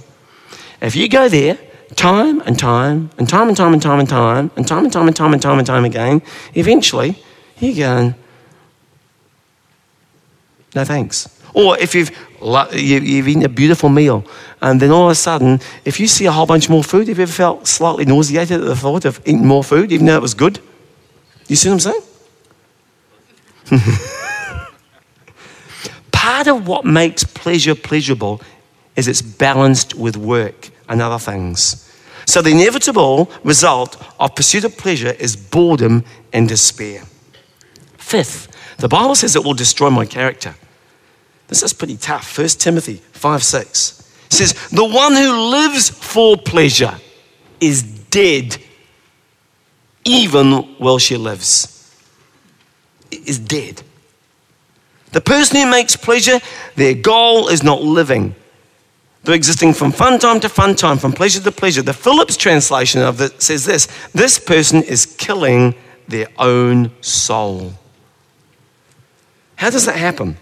if 0.81 0.95
you 0.95 1.07
go 1.07 1.29
there 1.29 1.59
time 1.95 2.41
and 2.41 2.57
time 2.57 3.11
and 3.19 3.29
time 3.29 3.49
and 3.49 3.55
time 3.55 3.73
and 3.73 3.81
time 3.83 3.99
and 3.99 4.09
time 4.09 4.51
and 4.55 4.67
time 4.67 4.83
and 4.83 4.91
time 4.91 5.05
and 5.05 5.15
time 5.15 5.33
and 5.33 5.41
time 5.43 5.59
and 5.59 5.67
time 5.67 5.85
again, 5.85 6.23
eventually 6.55 7.23
you're 7.59 7.87
going, 7.87 8.15
no 10.73 10.83
thanks. 10.83 11.29
Or 11.53 11.77
if 11.79 11.95
you've, 11.95 12.11
you've 12.73 13.27
eaten 13.27 13.43
a 13.43 13.49
beautiful 13.49 13.87
meal, 13.89 14.25
and 14.61 14.81
then 14.81 14.91
all 14.91 15.05
of 15.05 15.11
a 15.11 15.15
sudden, 15.15 15.61
if 15.85 15.99
you 15.99 16.07
see 16.07 16.25
a 16.25 16.31
whole 16.31 16.45
bunch 16.45 16.69
more 16.69 16.83
food, 16.83 17.07
have 17.07 17.17
you 17.17 17.23
ever 17.23 17.31
felt 17.31 17.65
slightly 17.65 18.03
nauseated 18.03 18.59
at 18.59 18.65
the 18.65 18.75
thought 18.75 19.05
of 19.05 19.21
eating 19.25 19.45
more 19.45 19.63
food, 19.63 19.91
even 19.91 20.05
though 20.05 20.17
it 20.17 20.21
was 20.21 20.33
good? 20.33 20.59
You 21.47 21.55
see 21.55 21.69
what 21.69 21.85
I'm 21.85 22.01
saying? 23.69 23.79
Part 26.11 26.47
of 26.47 26.67
what 26.67 26.85
makes 26.85 27.23
pleasure 27.23 27.75
pleasurable 27.75 28.41
is 28.95 29.07
it's 29.07 29.21
balanced 29.21 29.95
with 29.95 30.17
work 30.17 30.69
and 30.89 31.01
other 31.01 31.19
things. 31.19 31.81
So 32.25 32.41
the 32.41 32.49
inevitable 32.49 33.31
result 33.43 34.03
of 34.19 34.35
pursuit 34.35 34.65
of 34.65 34.77
pleasure 34.77 35.11
is 35.11 35.35
boredom 35.35 36.03
and 36.33 36.49
despair. 36.49 37.03
Fifth, 38.05 38.77
the 38.77 38.87
Bible 38.87 39.15
says 39.15 39.35
it 39.35 39.43
will 39.43 39.55
destroy 39.55 39.89
my 39.89 40.05
character. 40.05 40.53
This 41.47 41.63
is 41.63 41.73
pretty 41.73 41.97
tough. 41.97 42.37
1 42.37 42.47
Timothy 42.49 42.97
5 43.13 43.43
6 43.43 44.13
says, 44.29 44.53
The 44.69 44.85
one 44.85 45.15
who 45.15 45.49
lives 45.49 45.89
for 45.89 46.37
pleasure 46.37 46.93
is 47.59 47.81
dead 47.81 48.57
even 50.03 50.77
while 50.77 50.99
she 50.99 51.17
lives. 51.17 51.71
Is 53.09 53.39
dead. 53.39 53.81
The 55.11 55.21
person 55.21 55.57
who 55.57 55.71
makes 55.71 55.95
pleasure, 55.95 56.39
their 56.75 56.93
goal 56.93 57.47
is 57.47 57.63
not 57.63 57.81
living. 57.81 58.35
They're 59.23 59.33
existing 59.33 59.73
from 59.73 59.91
fun 59.91 60.19
time 60.19 60.39
to 60.41 60.49
fun 60.49 60.75
time, 60.75 60.99
from 60.99 61.11
pleasure 61.11 61.41
to 61.41 61.51
pleasure. 61.51 61.81
The 61.81 61.93
Phillips 61.93 62.37
translation 62.37 63.01
of 63.01 63.19
it 63.19 63.41
says 63.41 63.65
this 63.65 63.87
this 64.13 64.37
person 64.37 64.83
is 64.83 65.07
killing 65.07 65.73
their 66.07 66.27
own 66.37 66.91
soul. 67.01 67.73
How 69.55 69.69
does 69.69 69.85
that 69.85 69.95
happen? 69.95 70.37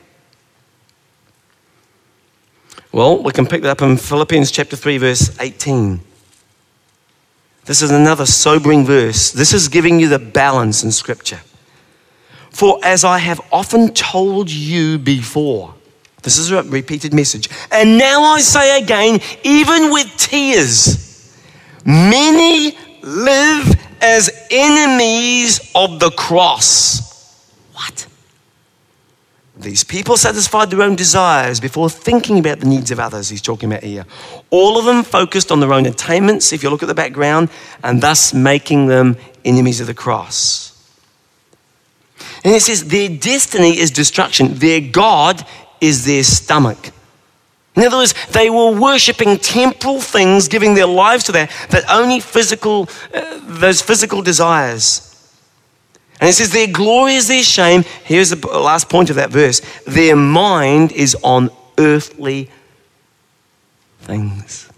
Well, 2.91 3.24
we 3.24 3.32
can 3.32 3.46
pick 3.46 3.63
that 3.63 3.72
up 3.72 3.82
in 3.82 3.98
Philippians 3.98 4.51
chapter 4.51 4.75
3, 4.75 4.98
verse 4.98 5.39
18. 5.39 6.00
This 7.65 7.82
is 7.82 7.91
another 7.91 8.25
sobering 8.25 8.86
verse. 8.86 9.32
This 9.32 9.53
is 9.53 9.67
giving 9.67 10.00
you 10.00 10.10
the 10.10 10.20
balance 10.20 10.84
in 10.84 10.91
Scripture. 10.91 11.41
For 12.50 12.79
as 12.84 13.03
I 13.03 13.17
have 13.17 13.41
often 13.51 13.93
told 13.93 14.50
you 14.51 15.00
before, 15.00 15.74
this 16.22 16.38
is 16.38 16.51
a 16.51 16.62
repeated 16.63 17.13
message, 17.13 17.50
and 17.72 17.98
now 17.98 18.22
I 18.22 18.39
say 18.39 18.82
again, 18.82 19.20
even 19.43 19.91
with 19.91 20.15
tears, 20.17 21.36
many 21.86 22.77
live 23.01 23.75
as 24.01 24.29
enemies 24.51 25.72
of 25.74 26.00
the 26.00 26.12
cross. 26.12 27.41
What? 27.74 28.08
These 29.63 29.86
people 29.86 30.17
satisfied 30.17 30.70
their 30.70 30.82
own 30.82 30.96
desires 30.96 31.62
before 31.62 31.89
thinking 31.89 32.38
about 32.38 32.60
the 32.60 32.67
needs 32.67 32.91
of 32.91 33.00
others, 33.00 33.29
he's 33.29 33.41
talking 33.41 33.72
about 33.72 33.84
here. 33.84 34.05
All 34.50 34.77
of 34.77 34.84
them 34.84 35.03
focused 35.03 35.53
on 35.53 35.62
their 35.62 35.72
own 35.72 35.86
attainments, 35.86 36.51
if 36.51 36.63
you 36.63 36.70
look 36.70 36.84
at 36.84 36.88
the 36.88 36.93
background, 36.93 37.50
and 37.82 38.01
thus 38.01 38.34
making 38.34 38.88
them 38.88 39.15
enemies 39.46 39.79
of 39.79 39.88
the 39.88 39.93
cross. 39.93 40.70
And 42.43 42.53
it 42.53 42.62
says 42.62 42.89
their 42.89 43.08
destiny 43.08 43.79
is 43.79 43.89
destruction, 43.89 44.55
their 44.55 44.82
God 44.82 45.46
is 45.79 46.05
their 46.05 46.24
stomach. 46.24 46.91
In 47.75 47.84
other 47.84 47.98
words, 47.98 48.13
they 48.32 48.50
were 48.50 48.72
worshipping 48.77 49.38
temporal 49.38 50.01
things, 50.01 50.50
giving 50.50 50.74
their 50.74 50.86
lives 50.88 51.24
to 51.25 51.32
that, 51.32 51.50
that 51.70 51.86
only 51.89 52.19
physical, 52.19 52.89
uh, 53.13 53.39
those 53.43 53.82
physical 53.82 54.21
desires. 54.21 55.12
And 56.23 56.29
it 56.29 56.36
says, 56.36 56.51
Their 56.51 56.67
glory 56.67 57.15
is 57.15 57.27
their 57.27 57.43
shame. 57.43 57.83
Here's 58.05 58.29
the 58.29 58.47
last 58.47 58.88
point 58.88 59.09
of 59.09 59.17
that 59.17 59.29
verse 59.29 59.59
their 59.86 60.15
mind 60.15 60.93
is 60.93 61.17
on 61.21 61.49
earthly 61.77 62.49
things. 63.99 64.69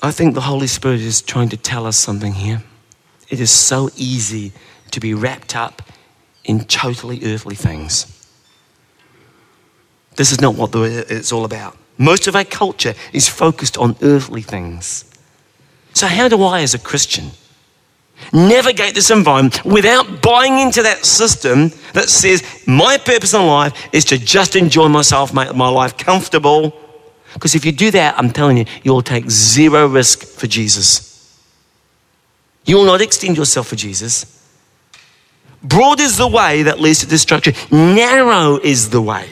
I 0.00 0.12
think 0.12 0.34
the 0.34 0.42
Holy 0.42 0.68
Spirit 0.68 1.00
is 1.00 1.20
trying 1.20 1.48
to 1.48 1.56
tell 1.56 1.84
us 1.84 1.96
something 1.96 2.34
here. 2.34 2.62
It 3.28 3.40
is 3.40 3.50
so 3.50 3.90
easy 3.96 4.52
to 4.92 5.00
be 5.00 5.14
wrapped 5.14 5.56
up 5.56 5.82
in 6.44 6.60
totally 6.66 7.24
earthly 7.24 7.56
things. 7.56 8.06
This 10.14 10.30
is 10.30 10.40
not 10.40 10.54
what 10.54 10.72
it's 10.76 11.32
all 11.32 11.44
about. 11.44 11.76
Most 12.00 12.26
of 12.26 12.34
our 12.34 12.44
culture 12.44 12.94
is 13.12 13.28
focused 13.28 13.76
on 13.76 13.94
earthly 14.00 14.40
things. 14.40 15.04
So, 15.92 16.06
how 16.06 16.28
do 16.28 16.42
I, 16.42 16.62
as 16.62 16.72
a 16.72 16.78
Christian, 16.78 17.30
navigate 18.32 18.94
this 18.94 19.10
environment 19.10 19.62
without 19.66 20.22
buying 20.22 20.58
into 20.60 20.82
that 20.82 21.04
system 21.04 21.68
that 21.92 22.08
says 22.08 22.42
my 22.66 22.96
purpose 22.96 23.34
in 23.34 23.46
life 23.46 23.74
is 23.92 24.06
to 24.06 24.18
just 24.18 24.56
enjoy 24.56 24.88
myself, 24.88 25.34
make 25.34 25.54
my 25.54 25.68
life 25.68 25.98
comfortable? 25.98 26.74
Because 27.34 27.54
if 27.54 27.66
you 27.66 27.72
do 27.72 27.90
that, 27.90 28.18
I'm 28.18 28.30
telling 28.30 28.56
you, 28.56 28.64
you'll 28.82 29.02
take 29.02 29.28
zero 29.28 29.86
risk 29.86 30.24
for 30.24 30.46
Jesus. 30.46 31.38
You 32.64 32.76
will 32.76 32.86
not 32.86 33.02
extend 33.02 33.36
yourself 33.36 33.68
for 33.68 33.76
Jesus. 33.76 34.24
Broad 35.62 36.00
is 36.00 36.16
the 36.16 36.26
way 36.26 36.62
that 36.62 36.80
leads 36.80 37.00
to 37.00 37.06
destruction, 37.06 37.52
narrow 37.70 38.56
is 38.56 38.88
the 38.88 39.02
way. 39.02 39.28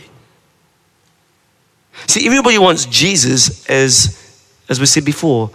See, 2.08 2.26
everybody 2.26 2.56
wants 2.58 2.86
Jesus 2.86 3.68
as, 3.68 4.42
as 4.68 4.80
we 4.80 4.86
said 4.86 5.04
before, 5.04 5.50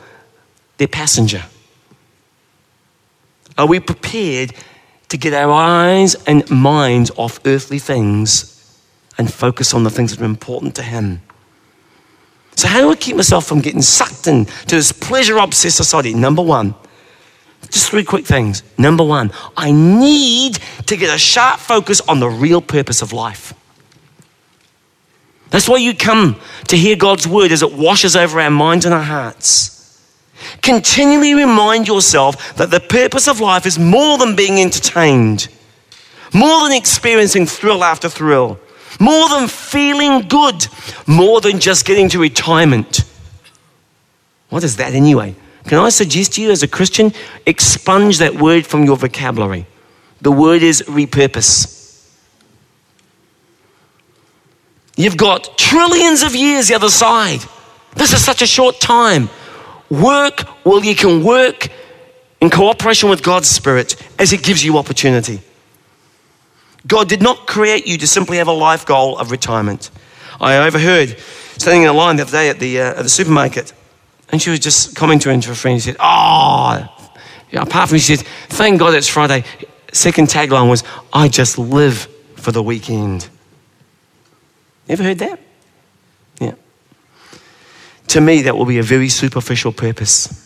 their 0.78 0.88
passenger. 0.88 1.44
Are 3.58 3.66
we 3.66 3.80
prepared 3.80 4.54
to 5.10 5.18
get 5.18 5.34
our 5.34 5.52
eyes 5.52 6.16
and 6.26 6.50
minds 6.50 7.12
off 7.18 7.40
earthly 7.46 7.80
things 7.80 8.80
and 9.18 9.32
focus 9.34 9.74
on 9.74 9.84
the 9.84 9.90
things 9.90 10.12
that 10.12 10.22
are 10.22 10.26
important 10.26 10.76
to 10.76 10.84
Him? 10.84 11.22
So, 12.56 12.68
how 12.68 12.82
do 12.82 12.92
I 12.92 12.96
keep 12.96 13.16
myself 13.16 13.48
from 13.48 13.62
getting 13.62 13.82
sucked 13.82 14.28
into 14.28 14.76
this 14.76 14.92
pleasure 14.92 15.38
obsessed 15.38 15.78
society? 15.78 16.14
Number 16.14 16.44
one, 16.44 16.76
just 17.72 17.90
three 17.90 18.04
quick 18.04 18.28
things. 18.28 18.62
Number 18.78 19.04
one, 19.04 19.32
I 19.58 19.72
need 19.72 20.60
to 20.86 20.98
get 20.98 21.14
a 21.14 21.18
sharp 21.18 21.60
focus 21.60 22.00
on 22.02 22.20
the 22.20 22.30
real 22.30 22.62
purpose 22.62 23.02
of 23.02 23.12
life. 23.12 23.56
That's 25.54 25.70
why 25.70 25.78
you 25.78 25.94
come 25.94 26.36
to 26.70 26.76
hear 26.76 26.96
God's 26.96 27.28
word 27.28 27.52
as 27.52 27.62
it 27.62 27.72
washes 27.72 28.16
over 28.16 28.40
our 28.40 28.50
minds 28.50 28.86
and 28.86 28.94
our 28.94 29.04
hearts. 29.04 30.02
Continually 30.64 31.36
remind 31.36 31.88
yourself 31.88 32.56
that 32.56 32.72
the 32.72 32.80
purpose 32.80 33.28
of 33.28 33.40
life 33.40 33.68
is 33.68 33.78
more 33.78 34.18
than 34.18 34.36
being 34.36 34.60
entertained, 34.60 35.50
more 36.34 36.64
than 36.64 36.76
experiencing 36.76 37.46
thrill 37.46 37.84
after 37.84 38.10
thrill, 38.10 38.60
more 39.00 39.30
than 39.30 39.48
feeling 39.48 40.28
good, 40.28 40.66
more 41.06 41.40
than 41.40 41.60
just 41.60 41.86
getting 41.86 42.10
to 42.10 42.18
retirement. 42.18 43.04
What 44.50 44.64
is 44.64 44.78
that 44.78 44.96
anyway? 44.96 45.36
Can 45.66 45.78
I 45.78 45.90
suggest 45.90 46.34
to 46.34 46.42
you 46.42 46.50
as 46.50 46.64
a 46.64 46.68
Christian, 46.68 47.14
expunge 47.46 48.18
that 48.18 48.34
word 48.34 48.66
from 48.66 48.86
your 48.86 48.98
vocabulary? 48.98 49.68
The 50.20 50.32
word 50.32 50.64
is 50.64 50.82
repurpose. 50.88 51.83
You've 54.96 55.18
got 55.18 55.58
trillions 55.58 56.24
of 56.24 56.36
years 56.36 56.68
the 56.68 56.76
other 56.76 56.90
side. 56.90 57.42
This 57.96 58.14
is 58.14 58.24
such 58.24 58.42
a 58.42 58.48
short 58.48 58.80
time. 58.80 59.30
Work 59.90 60.44
well, 60.66 60.84
you 60.84 60.96
can 60.96 61.24
work 61.24 61.70
in 62.42 62.50
cooperation 62.50 63.10
with 63.10 63.24
God's 63.24 63.48
Spirit 63.48 63.96
as 64.20 64.34
it 64.34 64.44
gives 64.44 64.64
you 64.64 64.78
opportunity. 64.78 65.42
God 66.86 67.08
did 67.08 67.22
not 67.22 67.48
create 67.48 67.88
you 67.88 67.98
to 67.98 68.08
simply 68.08 68.38
have 68.38 68.48
a 68.48 68.54
life 68.54 68.86
goal 68.86 69.18
of 69.18 69.32
retirement. 69.32 69.90
I 70.42 70.58
overheard 70.58 71.18
standing 71.58 71.84
in 71.84 71.90
a 71.90 71.94
line 71.94 72.18
the 72.18 72.24
other 72.24 72.32
day 72.32 72.50
at 72.50 72.60
the, 72.60 72.82
uh, 72.82 72.90
at 72.96 73.04
the 73.04 73.10
supermarket, 73.10 73.74
and 74.30 74.42
she 74.42 74.50
was 74.50 74.60
just 74.60 74.96
commenting 74.96 75.40
to 75.42 75.50
her 75.50 75.56
friend. 75.56 75.82
She 75.82 75.92
said, 75.92 75.98
Oh, 76.00 76.90
apart 77.54 77.90
from, 77.90 77.98
she 78.00 78.16
said, 78.16 78.26
Thank 78.50 78.80
God 78.80 78.94
it's 78.94 79.08
Friday. 79.08 79.46
Second 79.94 80.28
tagline 80.28 80.70
was, 80.70 80.84
I 81.14 81.30
just 81.30 81.58
live 81.58 82.10
for 82.36 82.52
the 82.52 82.64
weekend. 82.64 83.30
Ever 84.90 85.04
heard 85.04 85.20
that? 85.20 85.40
Yeah. 86.40 86.54
To 88.08 88.22
me, 88.22 88.42
that 88.44 88.58
will 88.58 88.66
be 88.66 88.80
a 88.80 88.84
very 88.84 89.10
superficial 89.10 89.72
purpose. 89.72 90.40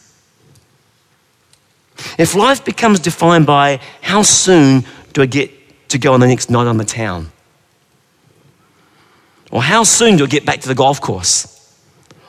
If 2.18 2.36
life 2.36 2.64
becomes 2.64 3.00
defined 3.00 3.46
by 3.46 3.80
how 4.02 4.22
soon 4.22 4.86
do 5.14 5.22
I 5.22 5.26
get 5.26 5.52
to 5.90 5.98
go 5.98 6.14
on 6.14 6.20
the 6.20 6.28
next 6.28 6.50
night 6.50 6.68
on 6.68 6.78
the 6.78 6.86
town? 6.86 7.32
Or 9.52 9.64
how 9.64 9.84
soon 9.84 10.18
do 10.18 10.26
I 10.26 10.28
get 10.28 10.46
back 10.46 10.62
to 10.62 10.68
the 10.68 10.76
golf 10.76 11.02
course? 11.02 11.54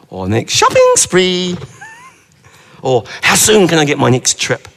Or 0.08 0.28
next 0.28 0.54
shopping 0.54 0.92
spree? 0.94 1.56
or 2.82 3.04
how 3.22 3.34
soon 3.34 3.68
can 3.68 3.78
I 3.78 3.84
get 3.84 3.98
my 3.98 4.08
next 4.08 4.40
trip? 4.40 4.68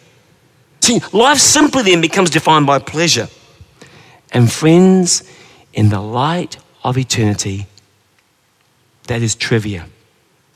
See, 0.82 1.00
life 1.14 1.38
simply 1.38 1.84
then 1.84 2.02
becomes 2.02 2.30
defined 2.30 2.66
by 2.66 2.80
pleasure. 2.80 3.30
And 4.32 4.52
friends, 4.52 5.24
in 5.74 5.90
the 5.90 6.02
light 6.02 6.58
of 6.84 6.98
eternity, 6.98 7.68
that 9.08 9.22
is 9.22 9.36
trivia. 9.36 9.88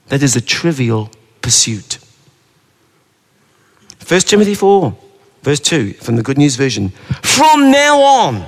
That 0.08 0.24
is 0.24 0.36
a 0.36 0.42
trivial 0.42 1.10
pursuit. 1.42 2.00
1 4.08 4.20
Timothy 4.22 4.54
4, 4.54 4.96
verse 5.42 5.60
2 5.60 5.94
from 5.94 6.16
the 6.16 6.24
Good 6.24 6.38
News 6.38 6.56
Version. 6.56 6.90
From 7.24 7.72
now 7.72 8.00
on, 8.00 8.46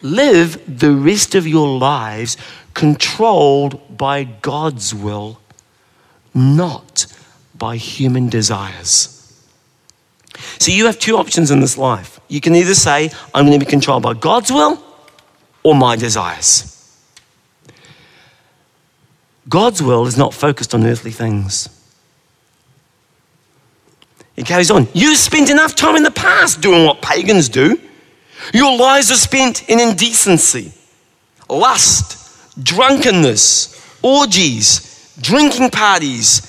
live 0.00 0.78
the 0.78 0.92
rest 0.92 1.34
of 1.34 1.46
your 1.46 1.78
lives 1.78 2.36
controlled 2.72 3.96
by 3.96 4.24
God's 4.24 4.94
will, 4.94 5.40
not 6.34 7.06
by 7.56 7.76
human 7.76 8.28
desires. 8.28 9.14
So 10.58 10.70
you 10.70 10.86
have 10.86 10.98
two 10.98 11.16
options 11.16 11.50
in 11.50 11.60
this 11.60 11.76
life. 11.76 12.20
You 12.28 12.40
can 12.40 12.54
either 12.54 12.74
say, 12.74 13.10
I'm 13.34 13.46
going 13.46 13.58
to 13.58 13.64
be 13.64 13.70
controlled 13.70 14.04
by 14.04 14.14
God's 14.14 14.50
will 14.50 14.82
or 15.62 15.74
my 15.74 15.96
desires. 15.96 16.74
God's 19.48 19.82
will 19.82 20.06
is 20.06 20.16
not 20.16 20.34
focused 20.34 20.74
on 20.74 20.84
earthly 20.84 21.10
things. 21.10 21.68
It 24.36 24.46
carries 24.46 24.70
on. 24.70 24.86
You 24.92 25.16
spent 25.16 25.50
enough 25.50 25.74
time 25.74 25.96
in 25.96 26.02
the 26.02 26.10
past 26.10 26.60
doing 26.60 26.84
what 26.86 27.02
pagans 27.02 27.48
do. 27.48 27.80
Your 28.54 28.76
lives 28.76 29.10
are 29.10 29.16
spent 29.16 29.68
in 29.68 29.80
indecency, 29.80 30.72
lust, 31.48 32.54
drunkenness, 32.62 33.98
orgies, 34.02 35.12
drinking 35.20 35.70
parties. 35.70 36.44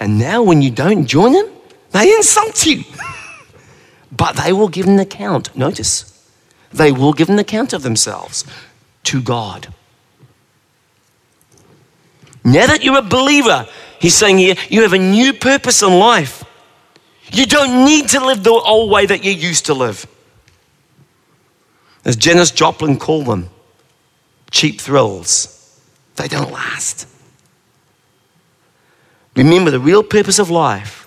And 0.00 0.18
now, 0.18 0.42
when 0.42 0.62
you 0.62 0.70
don't 0.70 1.06
join 1.06 1.32
them, 1.32 1.50
they 1.90 2.14
insult 2.14 2.64
you. 2.64 2.84
but 4.12 4.36
they 4.36 4.52
will 4.52 4.68
give 4.68 4.86
an 4.86 4.98
account. 4.98 5.54
Notice, 5.56 6.17
they 6.72 6.92
will 6.92 7.12
give 7.12 7.28
an 7.28 7.38
account 7.38 7.72
of 7.72 7.82
themselves 7.82 8.44
to 9.04 9.22
God. 9.22 9.72
Now 12.44 12.66
that 12.66 12.82
you're 12.82 12.98
a 12.98 13.02
believer, 13.02 13.66
he's 14.00 14.14
saying 14.14 14.38
here, 14.38 14.54
you 14.68 14.82
have 14.82 14.92
a 14.92 14.98
new 14.98 15.32
purpose 15.32 15.82
in 15.82 15.92
life. 15.92 16.44
You 17.32 17.46
don't 17.46 17.84
need 17.84 18.08
to 18.10 18.24
live 18.24 18.42
the 18.42 18.50
old 18.50 18.90
way 18.90 19.06
that 19.06 19.24
you 19.24 19.32
used 19.32 19.66
to 19.66 19.74
live. 19.74 20.06
As 22.04 22.16
Janis 22.16 22.50
Joplin 22.50 22.98
called 22.98 23.26
them, 23.26 23.50
cheap 24.50 24.80
thrills. 24.80 25.54
They 26.16 26.28
don't 26.28 26.50
last. 26.50 27.06
Remember, 29.36 29.70
the 29.70 29.78
real 29.78 30.02
purpose 30.02 30.38
of 30.38 30.50
life, 30.50 31.06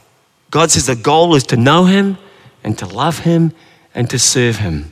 God 0.52 0.72
says 0.72 0.86
the 0.86 0.96
goal 0.96 1.36
is 1.36 1.44
to 1.48 1.58
know 1.58 1.86
Him 1.86 2.18
and 2.64 2.78
to 2.78 2.86
love 2.86 3.20
Him 3.20 3.52
and 3.96 4.10
to 4.10 4.20
serve 4.20 4.58
Him. 4.58 4.91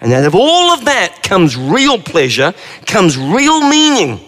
And 0.00 0.12
out 0.12 0.24
of 0.24 0.34
all 0.34 0.70
of 0.72 0.84
that 0.84 1.22
comes 1.22 1.56
real 1.56 1.98
pleasure, 1.98 2.54
comes 2.86 3.16
real 3.16 3.60
meaning 3.68 4.20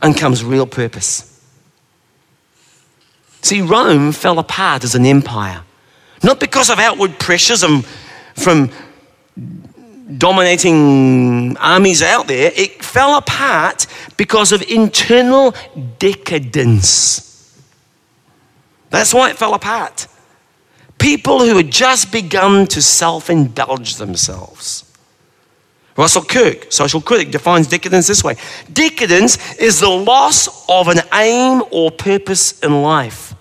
and 0.00 0.16
comes 0.16 0.44
real 0.44 0.66
purpose. 0.66 1.24
See, 3.42 3.60
Rome 3.60 4.12
fell 4.12 4.38
apart 4.38 4.84
as 4.84 4.94
an 4.94 5.06
empire, 5.06 5.62
not 6.22 6.40
because 6.40 6.70
of 6.70 6.78
outward 6.78 7.18
pressures 7.18 7.62
and 7.62 7.84
from 8.34 8.70
dominating 10.16 11.56
armies 11.58 12.02
out 12.02 12.28
there, 12.28 12.52
it 12.54 12.82
fell 12.82 13.16
apart 13.16 13.86
because 14.16 14.52
of 14.52 14.62
internal 14.62 15.54
decadence. 15.98 17.24
That's 18.90 19.12
why 19.12 19.30
it 19.30 19.36
fell 19.36 19.54
apart. 19.54 20.06
People 20.98 21.40
who 21.40 21.56
had 21.56 21.70
just 21.70 22.10
begun 22.10 22.66
to 22.68 22.82
self 22.82 23.30
indulge 23.30 23.96
themselves. 23.96 24.84
Russell 25.96 26.22
Kirk, 26.22 26.70
social 26.70 27.00
critic, 27.00 27.32
defines 27.32 27.66
decadence 27.66 28.06
this 28.06 28.22
way 28.22 28.36
Decadence 28.72 29.58
is 29.58 29.80
the 29.80 29.88
loss 29.88 30.64
of 30.68 30.88
an 30.88 31.00
aim 31.12 31.62
or 31.70 31.90
purpose 31.90 32.58
in 32.60 32.82
life. 32.82 33.34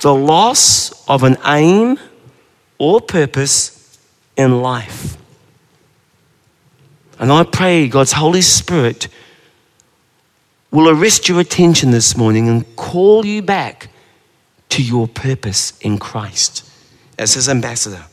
The 0.00 0.14
loss 0.14 1.06
of 1.08 1.22
an 1.22 1.36
aim 1.44 1.96
or 2.76 3.00
purpose 3.00 4.00
in 4.36 4.62
life. 4.62 5.16
And 7.20 7.30
I 7.30 7.44
pray 7.44 7.86
God's 7.86 8.12
Holy 8.12 8.42
Spirit 8.42 9.06
will 10.72 10.88
arrest 10.88 11.28
your 11.28 11.38
attention 11.38 11.92
this 11.92 12.16
morning 12.16 12.48
and 12.48 12.74
call 12.74 13.24
you 13.24 13.42
back 13.42 13.90
to 14.72 14.82
your 14.82 15.06
purpose 15.06 15.78
in 15.80 15.98
Christ 15.98 16.66
as 17.18 17.34
his 17.34 17.46
ambassador. 17.46 18.04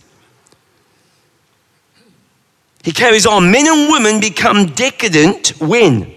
He 2.83 2.91
carries 2.91 3.25
on. 3.25 3.49
Men 3.49 3.65
and 3.65 3.89
women 3.89 4.19
become 4.19 4.65
decadent 4.67 5.49
when 5.61 6.13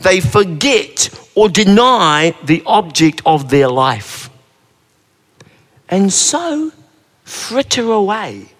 they 0.00 0.20
forget 0.20 1.08
or 1.34 1.48
deny 1.48 2.34
the 2.44 2.62
object 2.66 3.22
of 3.24 3.48
their 3.48 3.68
life. 3.68 4.28
And 5.88 6.12
so 6.12 6.70
fritter 7.24 7.90
away 7.90 8.50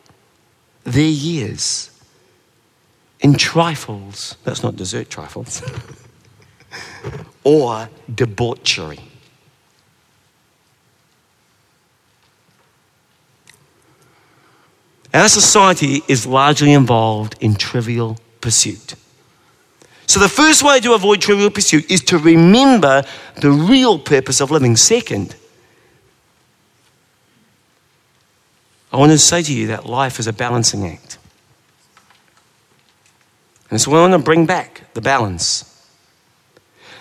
their 0.84 1.04
years 1.04 1.90
in 3.20 3.34
trifles. 3.34 4.36
That's 4.44 4.62
not 4.62 4.76
dessert 4.76 5.10
trifles. 5.10 5.62
or 7.44 7.90
debauchery. 8.14 9.00
Our 15.14 15.28
society 15.28 16.02
is 16.08 16.26
largely 16.26 16.72
involved 16.72 17.36
in 17.40 17.54
trivial 17.54 18.18
pursuit. 18.40 18.96
So, 20.06 20.18
the 20.18 20.28
first 20.28 20.64
way 20.64 20.80
to 20.80 20.92
avoid 20.92 21.22
trivial 21.22 21.50
pursuit 21.50 21.88
is 21.88 22.02
to 22.04 22.18
remember 22.18 23.04
the 23.36 23.50
real 23.50 23.98
purpose 23.98 24.40
of 24.40 24.50
living. 24.50 24.76
Second, 24.76 25.36
I 28.92 28.96
want 28.96 29.12
to 29.12 29.18
say 29.18 29.40
to 29.42 29.54
you 29.54 29.68
that 29.68 29.86
life 29.86 30.18
is 30.18 30.26
a 30.26 30.32
balancing 30.32 30.84
act. 30.84 31.18
And 33.70 33.80
so, 33.80 33.92
I 33.92 34.00
want 34.00 34.12
to 34.14 34.18
bring 34.18 34.46
back 34.46 34.82
the 34.94 35.00
balance. 35.00 35.70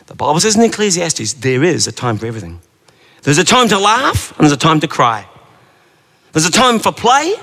The 0.06 0.16
Bible 0.16 0.40
says 0.40 0.56
in 0.56 0.62
Ecclesiastes, 0.62 1.34
there 1.34 1.64
is 1.64 1.88
a 1.88 1.92
time 1.92 2.18
for 2.18 2.28
everything. 2.28 2.62
There's 3.24 3.40
a 3.40 3.44
time 3.44 3.70
to 3.70 3.80
laugh 3.80 4.32
and 4.32 4.42
there's 4.42 4.52
a 4.52 4.58
time 4.58 4.80
to 4.82 4.88
cry. 4.88 5.28
There's 6.32 6.46
a 6.46 6.52
time 6.52 6.78
for 6.78 6.92
play 6.92 7.36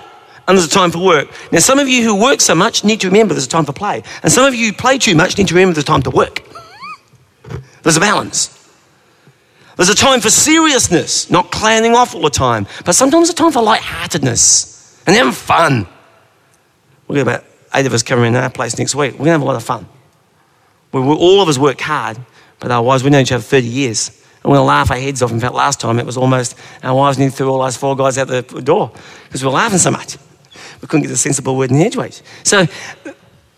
and 0.50 0.58
there's 0.58 0.66
a 0.66 0.70
time 0.70 0.90
for 0.90 0.98
work. 0.98 1.28
Now, 1.52 1.60
some 1.60 1.78
of 1.78 1.88
you 1.88 2.02
who 2.02 2.20
work 2.20 2.40
so 2.40 2.56
much 2.56 2.82
need 2.82 3.00
to 3.02 3.06
remember 3.06 3.34
there's 3.34 3.46
a 3.46 3.48
time 3.48 3.64
for 3.64 3.72
play. 3.72 4.02
And 4.24 4.32
some 4.32 4.44
of 4.44 4.52
you 4.52 4.66
who 4.66 4.72
play 4.72 4.98
too 4.98 5.14
much 5.14 5.38
need 5.38 5.46
to 5.46 5.54
remember 5.54 5.74
there's 5.74 5.84
a 5.84 5.86
time 5.86 6.02
to 6.02 6.10
work. 6.10 6.42
There's 7.82 7.96
a 7.96 8.00
balance. 8.00 8.56
There's 9.76 9.88
a 9.88 9.94
time 9.94 10.20
for 10.20 10.28
seriousness, 10.28 11.30
not 11.30 11.52
clowning 11.52 11.94
off 11.94 12.16
all 12.16 12.22
the 12.22 12.30
time, 12.30 12.66
but 12.84 12.96
sometimes 12.96 13.30
a 13.30 13.32
time 13.32 13.52
for 13.52 13.62
lightheartedness 13.62 15.04
and 15.06 15.14
having 15.14 15.32
fun. 15.32 15.86
We've 17.06 17.24
got 17.24 17.36
about 17.36 17.44
eight 17.74 17.86
of 17.86 17.94
us 17.94 18.02
coming 18.02 18.26
in 18.26 18.34
our 18.34 18.50
place 18.50 18.76
next 18.76 18.96
week. 18.96 19.12
We're 19.12 19.18
going 19.18 19.26
to 19.26 19.32
have 19.32 19.42
a 19.42 19.44
lot 19.44 19.56
of 19.56 19.62
fun. 19.62 19.86
We, 20.90 21.00
all 21.00 21.40
of 21.42 21.48
us 21.48 21.58
work 21.58 21.80
hard, 21.80 22.18
but 22.58 22.72
our 22.72 22.82
wives, 22.82 23.04
we 23.04 23.10
know 23.10 23.20
each 23.20 23.30
other 23.30 23.42
30 23.42 23.66
years. 23.68 24.20
And 24.42 24.50
we'll 24.50 24.64
laugh 24.64 24.90
our 24.90 24.96
heads 24.96 25.22
off. 25.22 25.30
In 25.30 25.38
fact, 25.38 25.54
last 25.54 25.80
time 25.80 26.00
it 26.00 26.06
was 26.06 26.16
almost 26.16 26.56
our 26.82 26.96
wives 26.96 27.18
nearly 27.18 27.30
threw 27.30 27.48
all 27.48 27.62
those 27.62 27.76
four 27.76 27.94
guys 27.94 28.18
out 28.18 28.26
the 28.26 28.42
door 28.42 28.90
because 29.28 29.42
we 29.42 29.46
were 29.46 29.54
laughing 29.54 29.78
so 29.78 29.92
much. 29.92 30.16
We 30.80 30.88
couldn't 30.88 31.02
get 31.02 31.10
a 31.10 31.16
sensible 31.16 31.56
word 31.56 31.70
in 31.70 31.78
the 31.78 31.84
edgeways. 31.84 32.22
So 32.44 32.66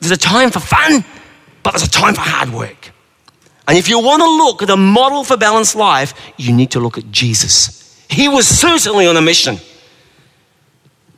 there's 0.00 0.12
a 0.12 0.16
time 0.16 0.50
for 0.50 0.60
fun, 0.60 1.04
but 1.62 1.72
there's 1.72 1.84
a 1.84 1.90
time 1.90 2.14
for 2.14 2.20
hard 2.20 2.50
work. 2.50 2.92
And 3.68 3.78
if 3.78 3.88
you 3.88 3.98
want 4.00 4.22
to 4.22 4.28
look 4.28 4.62
at 4.62 4.70
a 4.70 4.76
model 4.76 5.24
for 5.24 5.36
balanced 5.36 5.76
life, 5.76 6.14
you 6.36 6.52
need 6.52 6.72
to 6.72 6.80
look 6.80 6.98
at 6.98 7.10
Jesus. 7.10 8.04
He 8.10 8.28
was 8.28 8.46
certainly 8.46 9.06
on 9.06 9.16
a 9.16 9.22
mission. 9.22 9.58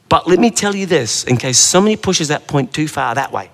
But 0.09 0.29
let 0.29 0.39
me 0.39 0.51
tell 0.51 0.77
you 0.77 0.87
this, 0.87 1.25
in 1.25 1.37
case 1.39 1.59
somebody 1.59 1.97
pushes 1.97 2.29
that 2.29 2.47
point 2.47 2.73
too 2.73 2.87
far 2.87 3.15
that 3.15 3.33
way, 3.33 3.51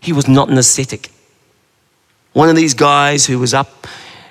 he 0.00 0.12
was 0.12 0.28
not 0.28 0.48
an 0.48 0.58
ascetic. 0.58 1.10
One 2.32 2.48
of 2.48 2.56
these 2.56 2.74
guys 2.74 3.26
who 3.26 3.38
was 3.38 3.54
up 3.54 3.86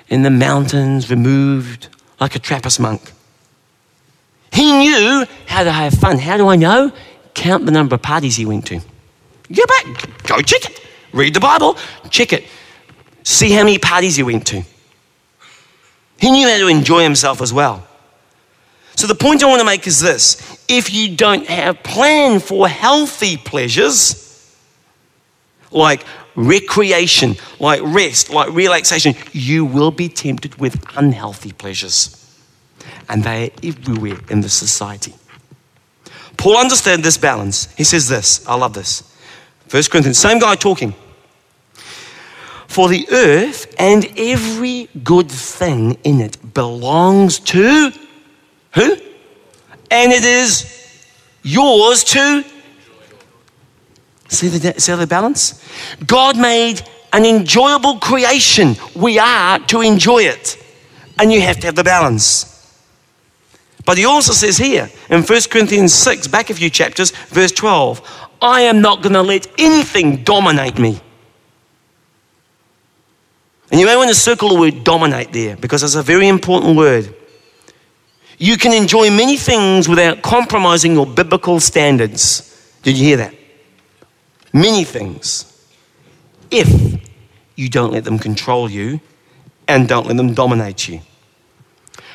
in 0.08 0.22
the 0.22 0.30
mountains, 0.30 1.08
removed 1.08 1.88
like 2.20 2.34
a 2.34 2.38
Trappist 2.38 2.80
monk. 2.80 3.12
He 4.52 4.72
knew 4.72 5.24
how 5.60 5.64
to 5.64 5.72
have 5.72 5.94
fun. 5.94 6.18
How 6.18 6.36
do 6.36 6.48
I 6.48 6.56
know? 6.56 6.90
Count 7.34 7.66
the 7.66 7.72
number 7.72 7.94
of 7.94 8.02
parties 8.02 8.36
he 8.36 8.46
went 8.46 8.66
to. 8.66 8.80
Go 9.52 9.62
back, 9.66 10.26
go 10.26 10.40
check 10.40 10.64
it. 10.64 10.80
Read 11.12 11.34
the 11.34 11.40
Bible, 11.40 11.76
check 12.08 12.32
it. 12.32 12.44
See 13.24 13.50
how 13.50 13.64
many 13.64 13.78
parties 13.78 14.16
he 14.16 14.22
went 14.22 14.46
to. 14.48 14.62
He 16.18 16.30
knew 16.30 16.48
how 16.48 16.58
to 16.58 16.68
enjoy 16.68 17.02
himself 17.02 17.42
as 17.42 17.52
well. 17.52 17.86
So 18.96 19.06
the 19.06 19.14
point 19.14 19.42
I 19.42 19.46
want 19.46 19.60
to 19.60 19.66
make 19.66 19.86
is 19.86 20.00
this 20.00 20.64
if 20.68 20.92
you 20.92 21.16
don't 21.16 21.46
have 21.46 21.82
plan 21.82 22.40
for 22.40 22.68
healthy 22.68 23.36
pleasures, 23.36 24.56
like 25.70 26.04
recreation, 26.36 27.36
like 27.58 27.80
rest, 27.82 28.30
like 28.30 28.50
relaxation, 28.52 29.14
you 29.32 29.64
will 29.64 29.90
be 29.90 30.08
tempted 30.08 30.54
with 30.56 30.82
unhealthy 30.96 31.52
pleasures. 31.52 32.16
And 33.08 33.24
they 33.24 33.48
are 33.48 33.50
everywhere 33.62 34.20
in 34.30 34.40
the 34.40 34.48
society. 34.48 35.14
Paul 36.40 36.56
understands 36.56 37.04
this 37.04 37.18
balance. 37.18 37.68
He 37.76 37.84
says 37.84 38.08
this. 38.08 38.46
I 38.48 38.54
love 38.54 38.72
this. 38.72 39.02
First 39.68 39.90
Corinthians, 39.90 40.16
same 40.16 40.38
guy 40.38 40.54
talking. 40.54 40.94
For 42.66 42.88
the 42.88 43.06
earth 43.12 43.74
and 43.78 44.06
every 44.16 44.88
good 45.04 45.30
thing 45.30 45.98
in 46.02 46.22
it 46.22 46.54
belongs 46.54 47.40
to 47.40 47.92
who? 48.72 48.96
And 49.90 50.12
it 50.12 50.24
is 50.24 51.04
yours 51.42 52.04
to. 52.04 52.42
See 54.28 54.48
the, 54.48 54.80
see 54.80 54.94
the 54.94 55.06
balance? 55.06 55.62
God 56.06 56.38
made 56.38 56.80
an 57.12 57.26
enjoyable 57.26 57.98
creation. 57.98 58.76
We 58.96 59.18
are 59.18 59.58
to 59.66 59.82
enjoy 59.82 60.22
it. 60.22 60.56
And 61.18 61.30
you 61.30 61.42
have 61.42 61.60
to 61.60 61.66
have 61.66 61.74
the 61.74 61.84
balance. 61.84 62.49
But 63.90 63.98
he 63.98 64.04
also 64.04 64.32
says 64.32 64.56
here 64.56 64.88
in 65.08 65.24
1 65.24 65.40
Corinthians 65.50 65.92
6, 65.92 66.28
back 66.28 66.48
a 66.48 66.54
few 66.54 66.70
chapters, 66.70 67.10
verse 67.10 67.50
12, 67.50 68.28
I 68.40 68.60
am 68.60 68.80
not 68.80 69.02
going 69.02 69.14
to 69.14 69.20
let 69.20 69.48
anything 69.58 70.22
dominate 70.22 70.78
me. 70.78 71.00
And 73.72 73.80
you 73.80 73.86
may 73.86 73.96
want 73.96 74.08
to 74.08 74.14
circle 74.14 74.50
the 74.50 74.60
word 74.60 74.84
dominate 74.84 75.32
there 75.32 75.56
because 75.56 75.82
it's 75.82 75.96
a 75.96 76.04
very 76.04 76.28
important 76.28 76.76
word. 76.76 77.12
You 78.38 78.56
can 78.56 78.72
enjoy 78.72 79.10
many 79.10 79.36
things 79.36 79.88
without 79.88 80.22
compromising 80.22 80.92
your 80.92 81.06
biblical 81.06 81.58
standards. 81.58 82.72
Did 82.84 82.96
you 82.96 83.06
hear 83.06 83.16
that? 83.16 83.34
Many 84.52 84.84
things. 84.84 85.66
If 86.52 87.02
you 87.56 87.68
don't 87.68 87.92
let 87.92 88.04
them 88.04 88.20
control 88.20 88.70
you 88.70 89.00
and 89.66 89.88
don't 89.88 90.06
let 90.06 90.16
them 90.16 90.32
dominate 90.32 90.86
you. 90.86 91.00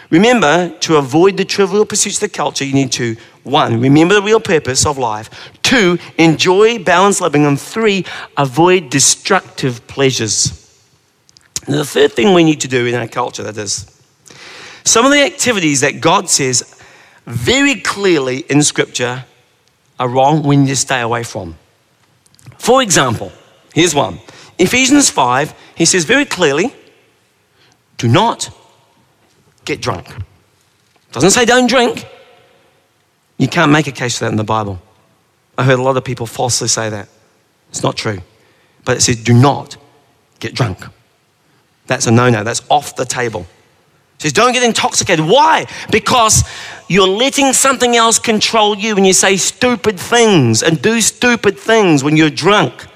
Remember, 0.10 0.70
to 0.82 0.98
avoid 0.98 1.38
the 1.38 1.46
trivial 1.46 1.86
pursuits 1.86 2.18
of 2.18 2.22
the 2.22 2.38
culture, 2.38 2.66
you 2.66 2.74
need 2.74 2.92
to, 2.94 3.16
one, 3.44 3.80
remember 3.80 4.16
the 4.16 4.22
real 4.22 4.40
purpose 4.40 4.86
of 4.86 4.98
life, 4.98 5.52
two, 5.64 5.98
enjoy 6.18 6.84
balanced 6.84 7.22
living, 7.22 7.46
and 7.46 7.60
three, 7.60 8.06
avoid 8.38 8.90
destructive 8.90 9.86
pleasures. 9.88 10.62
And 11.66 11.76
the 11.76 11.86
third 11.86 12.14
thing 12.14 12.34
we 12.34 12.44
need 12.44 12.62
to 12.62 12.68
do 12.68 12.86
in 12.86 12.96
our 12.96 13.08
culture 13.08 13.44
that 13.44 13.58
is 13.58 13.92
some 14.84 15.06
of 15.06 15.12
the 15.12 15.24
activities 15.24 15.82
that 15.82 16.00
God 16.00 16.30
says 16.30 16.80
very 17.26 17.76
clearly 17.76 18.46
in 18.50 18.62
Scripture 18.62 19.26
are 20.00 20.08
wrong, 20.08 20.44
we 20.44 20.58
need 20.58 20.68
to 20.68 20.76
stay 20.76 21.02
away 21.02 21.24
from. 21.24 21.58
For 22.60 22.84
example, 22.84 23.32
here's 23.74 23.96
one 23.96 24.20
Ephesians 24.60 25.10
5, 25.10 25.54
he 25.76 25.86
says 25.86 26.06
very 26.06 26.26
clearly, 26.26 26.74
do 27.98 28.08
not 28.08 28.50
get 29.66 29.82
drunk. 29.82 30.08
Doesn't 31.12 31.32
say 31.32 31.46
don't 31.46 31.68
drink. 31.68 32.08
You 33.38 33.48
can't 33.48 33.72
make 33.72 33.88
a 33.88 33.92
case 33.92 34.18
for 34.18 34.26
that 34.26 34.32
in 34.32 34.38
the 34.38 34.44
Bible. 34.44 34.82
I 35.58 35.64
heard 35.64 35.80
a 35.80 35.84
lot 35.84 35.98
of 35.98 36.04
people 36.04 36.26
falsely 36.26 36.68
say 36.68 36.90
that. 36.90 37.10
It's 37.70 37.84
not 37.84 37.98
true. 37.98 38.20
But 38.84 38.98
it 38.98 39.02
says 39.02 39.24
do 39.24 39.34
not 39.34 39.78
get 40.40 40.54
drunk. 40.54 40.86
That's 41.88 42.08
a 42.08 42.12
no 42.12 42.30
no. 42.30 42.44
That's 42.44 42.62
off 42.70 42.96
the 42.96 43.06
table. 43.06 43.46
It 44.18 44.22
says, 44.22 44.34
don't 44.34 44.54
get 44.54 44.64
intoxicated. 44.64 45.26
Why? 45.26 45.66
Because 45.92 46.46
you're 46.88 47.08
letting 47.08 47.52
something 47.52 47.98
else 47.98 48.18
control 48.18 48.78
you 48.78 48.96
and 48.96 49.06
you 49.06 49.12
say 49.12 49.36
stupid 49.36 50.00
things 50.00 50.64
and 50.64 50.82
do 50.82 51.02
stupid 51.02 51.60
things 51.60 52.02
when 52.04 52.16
you're 52.16 52.30
drunk. 52.30 52.88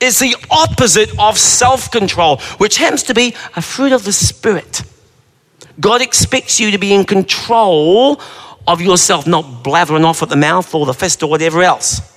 It's 0.00 0.18
the 0.18 0.34
opposite 0.50 1.10
of 1.18 1.38
self 1.38 1.90
control, 1.90 2.38
which 2.56 2.78
happens 2.78 3.02
to 3.04 3.14
be 3.14 3.34
a 3.54 3.62
fruit 3.62 3.92
of 3.92 4.04
the 4.04 4.12
Spirit. 4.12 4.82
God 5.82 6.00
expects 6.00 6.60
you 6.60 6.70
to 6.70 6.78
be 6.78 6.94
in 6.94 7.04
control 7.04 8.20
of 8.68 8.80
yourself, 8.80 9.26
not 9.26 9.64
blathering 9.64 10.04
off 10.04 10.22
at 10.22 10.28
the 10.28 10.36
mouth 10.36 10.72
or 10.74 10.86
the 10.86 10.94
fist 10.94 11.22
or 11.24 11.28
whatever 11.28 11.60
else. 11.62 12.08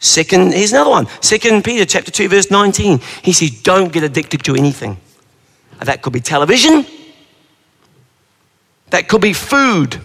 Second, 0.00 0.52
here's 0.52 0.72
another 0.72 0.90
one. 0.90 1.06
Second 1.22 1.64
Peter 1.64 1.84
chapter 1.84 2.10
2, 2.10 2.28
verse 2.28 2.50
19. 2.50 2.98
He 3.22 3.32
says, 3.32 3.62
Don't 3.62 3.92
get 3.92 4.02
addicted 4.02 4.44
to 4.44 4.56
anything. 4.56 4.98
That 5.78 6.02
could 6.02 6.12
be 6.12 6.20
television. 6.20 6.84
That 8.90 9.08
could 9.08 9.20
be 9.20 9.32
food. 9.32 10.00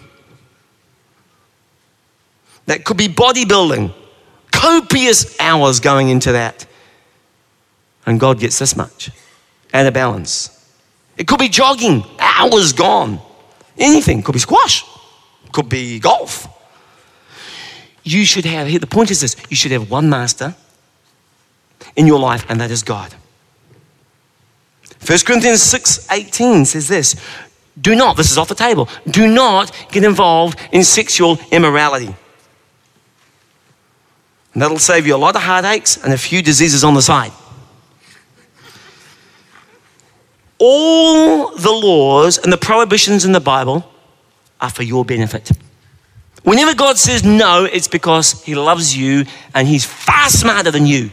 That 2.66 2.84
could 2.84 2.96
be 2.96 3.08
bodybuilding. 3.08 3.92
Copious 4.52 5.38
hours 5.40 5.80
going 5.80 6.10
into 6.10 6.30
that. 6.32 6.64
And 8.06 8.20
God 8.20 8.38
gets 8.38 8.60
this 8.60 8.76
much. 8.76 9.10
And 9.72 9.88
a 9.88 9.92
balance. 9.92 10.61
It 11.22 11.28
could 11.28 11.38
be 11.38 11.48
jogging, 11.48 12.04
hours 12.18 12.72
gone. 12.72 13.20
Anything. 13.78 14.24
Could 14.24 14.32
be 14.32 14.40
squash. 14.40 14.84
Could 15.52 15.68
be 15.68 16.00
golf. 16.00 16.48
You 18.02 18.24
should 18.24 18.44
have, 18.44 18.66
here, 18.66 18.80
the 18.80 18.88
point 18.88 19.12
is 19.12 19.20
this 19.20 19.36
you 19.48 19.54
should 19.54 19.70
have 19.70 19.88
one 19.88 20.10
master 20.10 20.56
in 21.94 22.08
your 22.08 22.18
life, 22.18 22.44
and 22.48 22.60
that 22.60 22.72
is 22.72 22.82
God. 22.82 23.14
1 25.06 25.18
Corinthians 25.24 25.62
6 25.62 26.08
18 26.10 26.64
says 26.64 26.88
this 26.88 27.14
Do 27.80 27.94
not, 27.94 28.16
this 28.16 28.32
is 28.32 28.36
off 28.36 28.48
the 28.48 28.56
table, 28.56 28.88
do 29.08 29.32
not 29.32 29.70
get 29.92 30.02
involved 30.02 30.58
in 30.72 30.82
sexual 30.82 31.38
immorality. 31.52 32.16
And 34.54 34.60
that'll 34.60 34.80
save 34.80 35.06
you 35.06 35.14
a 35.14 35.22
lot 35.24 35.36
of 35.36 35.42
heartaches 35.42 36.02
and 36.02 36.12
a 36.12 36.18
few 36.18 36.42
diseases 36.42 36.82
on 36.82 36.94
the 36.94 37.02
side. 37.02 37.30
All 40.64 41.56
the 41.56 41.72
laws 41.72 42.38
and 42.38 42.52
the 42.52 42.56
prohibitions 42.56 43.24
in 43.24 43.32
the 43.32 43.40
Bible 43.40 43.84
are 44.60 44.70
for 44.70 44.84
your 44.84 45.04
benefit. 45.04 45.50
Whenever 46.44 46.72
God 46.72 46.98
says 46.98 47.24
no, 47.24 47.64
it's 47.64 47.88
because 47.88 48.44
He 48.44 48.54
loves 48.54 48.96
you 48.96 49.24
and 49.56 49.66
He's 49.66 49.84
far 49.84 50.28
smarter 50.28 50.70
than 50.70 50.86
you. 50.86 51.10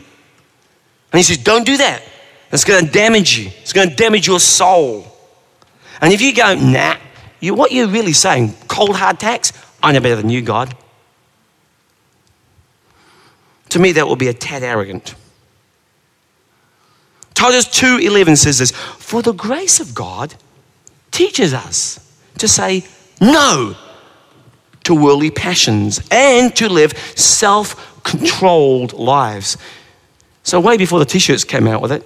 And 1.12 1.18
He 1.18 1.24
says, 1.24 1.38
Don't 1.38 1.66
do 1.66 1.78
that. 1.78 2.04
It's 2.52 2.64
going 2.64 2.86
to 2.86 2.92
damage 2.92 3.40
you, 3.40 3.50
it's 3.62 3.74
going 3.74 3.90
to 3.90 3.96
damage 3.96 4.28
your 4.28 4.40
soul. 4.40 5.08
And 6.00 6.14
if 6.14 6.22
you 6.22 6.34
go, 6.34 6.54
nah, 6.54 6.98
you, 7.40 7.56
what 7.56 7.72
you're 7.72 7.88
really 7.88 8.14
saying, 8.14 8.54
cold 8.68 8.96
hard 8.96 9.20
tax, 9.20 9.52
I 9.82 9.92
know 9.92 10.00
better 10.00 10.16
than 10.16 10.30
you, 10.30 10.44
God. 10.44 10.76
To 13.70 13.80
me, 13.80 13.94
that 13.94 14.08
will 14.08 14.16
be 14.16 14.28
a 14.28 14.34
tad 14.34 14.62
arrogant. 14.62 15.16
Titus 17.39 17.63
2:11 17.67 18.36
says 18.36 18.58
this, 18.58 18.73
"For 18.97 19.21
the 19.21 19.32
grace 19.32 19.80
of 19.80 19.95
God 19.95 20.36
teaches 21.10 21.54
us 21.54 21.97
to 22.38 22.49
say 22.49 22.84
no 23.21 23.78
to 24.84 24.93
worldly 24.93 25.32
passions 25.32 26.02
and 26.12 26.54
to 26.58 26.67
live 26.67 26.91
self-controlled 27.15 28.91
lives." 28.91 29.56
So 30.43 30.60
way 30.60 30.75
before 30.75 30.99
the 30.99 31.06
t-shirts 31.06 31.45
came 31.45 31.65
out 31.65 31.82
with 31.82 31.93
it, 31.93 32.06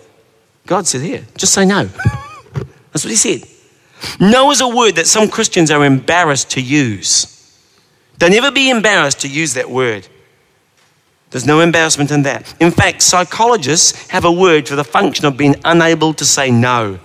God 0.68 0.86
said, 0.86 1.02
Here, 1.02 1.26
just 1.36 1.54
say 1.54 1.66
no. 1.66 1.86
That's 2.92 3.04
what 3.04 3.10
he 3.10 3.16
said. 3.16 3.42
No 4.20 4.52
is 4.52 4.62
a 4.62 4.68
word 4.68 4.98
that 4.98 5.08
some 5.08 5.30
Christians 5.30 5.72
are 5.72 5.84
embarrassed 5.84 6.52
to 6.52 6.62
use. 6.62 7.26
Don't 8.20 8.34
ever 8.36 8.52
be 8.52 8.70
embarrassed 8.70 9.22
to 9.22 9.28
use 9.28 9.56
that 9.56 9.72
word. 9.72 10.08
There's 11.34 11.48
no 11.48 11.62
embarrassment 11.62 12.12
in 12.12 12.22
that. 12.24 12.54
In 12.60 12.70
fact, 12.70 13.02
psychologists 13.02 14.08
have 14.10 14.24
a 14.24 14.32
word 14.32 14.68
for 14.68 14.76
the 14.76 14.84
function 14.84 15.26
of 15.26 15.36
being 15.36 15.56
unable 15.66 16.14
to 16.14 16.24
say 16.24 16.52
no. 16.52 17.00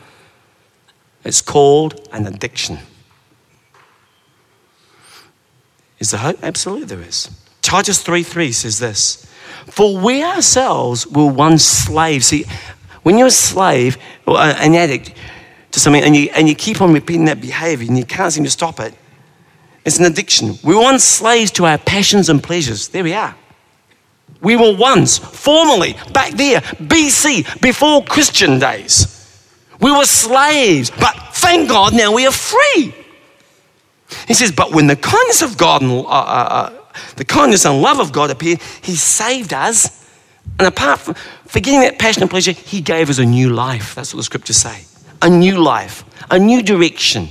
It's 1.24 1.40
called 1.40 2.06
an 2.12 2.26
addiction. 2.26 2.78
Is 5.98 6.10
there 6.10 6.20
hope? 6.20 6.36
Absolutely, 6.42 6.84
there 6.84 7.00
is. 7.00 7.30
Titus 7.62 8.02
3 8.02 8.22
3 8.22 8.52
says 8.52 8.78
this 8.78 9.26
For 9.64 9.96
we 9.96 10.22
ourselves 10.22 11.06
were 11.06 11.24
once 11.24 11.64
slaves. 11.64 12.26
See, 12.26 12.44
when 13.04 13.16
you're 13.16 13.28
a 13.28 13.30
slave 13.30 13.96
or 14.26 14.38
an 14.38 14.74
addict 14.74 15.14
to 15.70 15.80
something 15.80 16.02
and 16.02 16.14
you, 16.14 16.28
and 16.34 16.46
you 16.46 16.54
keep 16.54 16.82
on 16.82 16.92
repeating 16.92 17.24
that 17.24 17.40
behavior 17.40 17.88
and 17.88 17.96
you 17.96 18.04
can't 18.04 18.30
seem 18.30 18.44
to 18.44 18.50
stop 18.50 18.78
it, 18.78 18.92
it's 19.86 19.98
an 19.98 20.04
addiction. 20.04 20.58
We 20.62 20.74
were 20.74 20.82
once 20.82 21.02
slaves 21.02 21.50
to 21.52 21.64
our 21.64 21.78
passions 21.78 22.28
and 22.28 22.42
pleasures. 22.42 22.88
There 22.88 23.04
we 23.04 23.14
are. 23.14 23.34
We 24.40 24.56
were 24.56 24.74
once, 24.76 25.18
formerly, 25.18 25.96
back 26.12 26.32
there, 26.32 26.60
BC, 26.60 27.60
before 27.60 28.04
Christian 28.04 28.58
days. 28.58 29.14
We 29.80 29.90
were 29.90 30.04
slaves, 30.04 30.90
but 30.90 31.14
thank 31.32 31.68
God 31.68 31.94
now 31.94 32.12
we 32.12 32.26
are 32.26 32.32
free. 32.32 32.94
He 34.26 34.34
says, 34.34 34.52
but 34.52 34.72
when 34.72 34.86
the 34.86 34.96
kindness 34.96 35.42
of 35.42 35.56
God 35.56 35.82
and 35.82 35.90
uh, 35.90 36.04
uh, 36.04 36.10
uh, 36.10 36.78
the 37.16 37.24
kindness 37.24 37.64
and 37.64 37.82
love 37.82 38.00
of 38.00 38.12
God 38.12 38.30
appeared, 38.30 38.60
He 38.82 38.94
saved 38.94 39.52
us. 39.52 40.06
And 40.58 40.66
apart 40.66 41.00
from, 41.00 41.14
forgetting 41.46 41.80
that 41.80 41.98
passion 41.98 42.22
and 42.22 42.30
pleasure, 42.30 42.52
He 42.52 42.80
gave 42.80 43.10
us 43.10 43.18
a 43.18 43.24
new 43.24 43.50
life. 43.50 43.94
That's 43.94 44.14
what 44.14 44.18
the 44.18 44.24
scriptures 44.24 44.56
say. 44.56 44.84
A 45.20 45.28
new 45.28 45.58
life, 45.58 46.04
a 46.30 46.38
new 46.38 46.62
direction. 46.62 47.28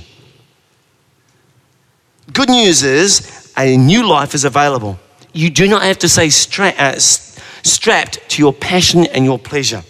Good 2.32 2.50
news 2.50 2.82
is 2.82 3.52
a 3.56 3.76
new 3.76 4.06
life 4.06 4.34
is 4.34 4.44
available. 4.44 4.98
You 5.38 5.50
do 5.50 5.68
not 5.68 5.82
have 5.82 6.00
to 6.00 6.08
stay 6.08 6.30
stra- 6.30 6.74
uh, 6.76 6.98
strapped 6.98 8.28
to 8.30 8.42
your 8.42 8.52
passion 8.52 9.06
and 9.06 9.24
your 9.24 9.38
pleasure. 9.38 9.84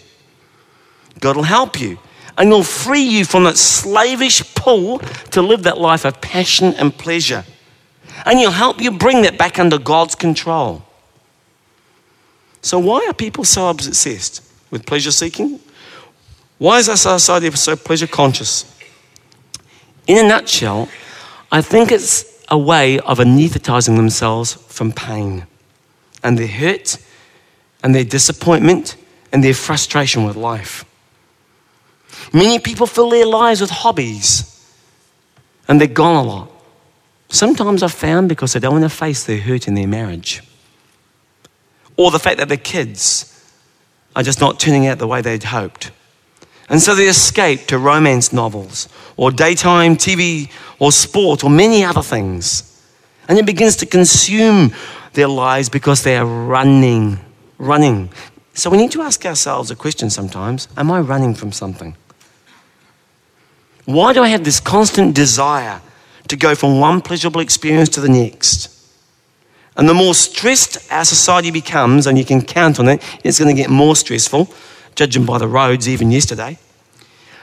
God 1.19 1.37
will 1.37 1.41
help 1.41 1.81
you 1.81 1.97
and 2.37 2.49
He'll 2.49 2.61
free 2.61 3.01
you 3.01 3.25
from 3.25 3.45
that 3.45 3.57
slavish 3.57 4.53
pull 4.53 4.99
to 5.31 5.41
live 5.41 5.63
that 5.63 5.79
life 5.79 6.05
of 6.05 6.21
passion 6.21 6.75
and 6.75 6.95
pleasure. 6.95 7.45
And 8.27 8.37
He'll 8.37 8.51
help 8.51 8.79
you 8.79 8.91
bring 8.91 9.23
that 9.23 9.39
back 9.39 9.57
under 9.57 9.79
God's 9.79 10.13
control. 10.13 10.83
So, 12.61 12.77
why 12.77 13.07
are 13.07 13.13
people 13.13 13.43
so 13.43 13.71
obsessed 13.71 14.47
with 14.69 14.85
pleasure 14.85 15.09
seeking? 15.09 15.59
Why 16.59 16.77
is 16.77 16.89
our 16.89 16.95
society 16.95 17.49
so 17.55 17.75
pleasure 17.75 18.05
conscious? 18.05 18.71
In 20.05 20.23
a 20.23 20.29
nutshell, 20.29 20.89
I 21.51 21.63
think 21.63 21.91
it's 21.91 22.28
a 22.49 22.57
way 22.57 22.99
of 22.99 23.19
anesthetizing 23.19 23.95
themselves 23.95 24.53
from 24.53 24.91
pain 24.91 25.45
and 26.23 26.37
their 26.37 26.47
hurt 26.47 26.97
and 27.83 27.93
their 27.93 28.03
disappointment 28.03 28.95
and 29.31 29.43
their 29.43 29.53
frustration 29.53 30.25
with 30.25 30.35
life. 30.35 30.85
Many 32.33 32.59
people 32.59 32.87
fill 32.87 33.09
their 33.09 33.25
lives 33.25 33.61
with 33.61 33.69
hobbies 33.69 34.45
and 35.67 35.79
they're 35.79 35.87
gone 35.87 36.15
a 36.15 36.27
lot. 36.27 36.51
Sometimes 37.29 37.83
I've 37.83 37.93
found 37.93 38.27
because 38.27 38.53
they 38.53 38.59
don't 38.59 38.73
want 38.73 38.83
to 38.83 38.89
face 38.89 39.23
their 39.23 39.39
hurt 39.39 39.67
in 39.67 39.75
their 39.75 39.87
marriage 39.87 40.41
or 41.95 42.11
the 42.11 42.19
fact 42.19 42.37
that 42.37 42.47
their 42.47 42.57
kids 42.57 43.25
are 44.15 44.23
just 44.23 44.41
not 44.41 44.59
turning 44.59 44.87
out 44.87 44.97
the 44.97 45.07
way 45.07 45.21
they'd 45.21 45.43
hoped. 45.43 45.91
And 46.69 46.79
so 46.79 46.93
they 46.93 47.07
escape 47.07 47.65
to 47.67 47.79
romance 47.79 48.31
novels 48.31 48.87
or 49.17 49.31
daytime 49.31 49.95
TV 49.95 50.51
or 50.77 50.91
sport 50.91 51.43
or 51.43 51.49
many 51.49 51.83
other 51.83 52.03
things. 52.03 52.65
And 53.27 53.37
it 53.37 53.45
begins 53.45 53.75
to 53.77 53.85
consume 53.85 54.73
their 55.13 55.27
lives 55.27 55.69
because 55.69 56.03
they 56.03 56.15
are 56.15 56.25
running, 56.25 57.19
running. 57.57 58.09
So 58.53 58.69
we 58.69 58.77
need 58.77 58.91
to 58.91 59.01
ask 59.01 59.25
ourselves 59.25 59.71
a 59.71 59.75
question 59.75 60.09
sometimes 60.09 60.67
Am 60.77 60.91
I 60.91 60.99
running 60.99 61.33
from 61.33 61.51
something? 61.51 61.95
Why 63.85 64.13
do 64.13 64.21
I 64.21 64.27
have 64.29 64.43
this 64.43 64.59
constant 64.59 65.15
desire 65.15 65.81
to 66.27 66.35
go 66.35 66.53
from 66.53 66.79
one 66.79 67.01
pleasurable 67.01 67.41
experience 67.41 67.89
to 67.89 68.01
the 68.01 68.09
next? 68.09 68.75
And 69.75 69.89
the 69.89 69.93
more 69.93 70.13
stressed 70.13 70.91
our 70.91 71.05
society 71.05 71.49
becomes, 71.51 72.05
and 72.05 72.17
you 72.17 72.25
can 72.25 72.41
count 72.41 72.79
on 72.79 72.87
it, 72.89 73.01
it's 73.23 73.39
going 73.39 73.55
to 73.55 73.59
get 73.59 73.71
more 73.71 73.95
stressful, 73.95 74.53
judging 74.95 75.25
by 75.25 75.37
the 75.37 75.47
roads 75.47 75.87
even 75.87 76.11
yesterday, 76.11 76.57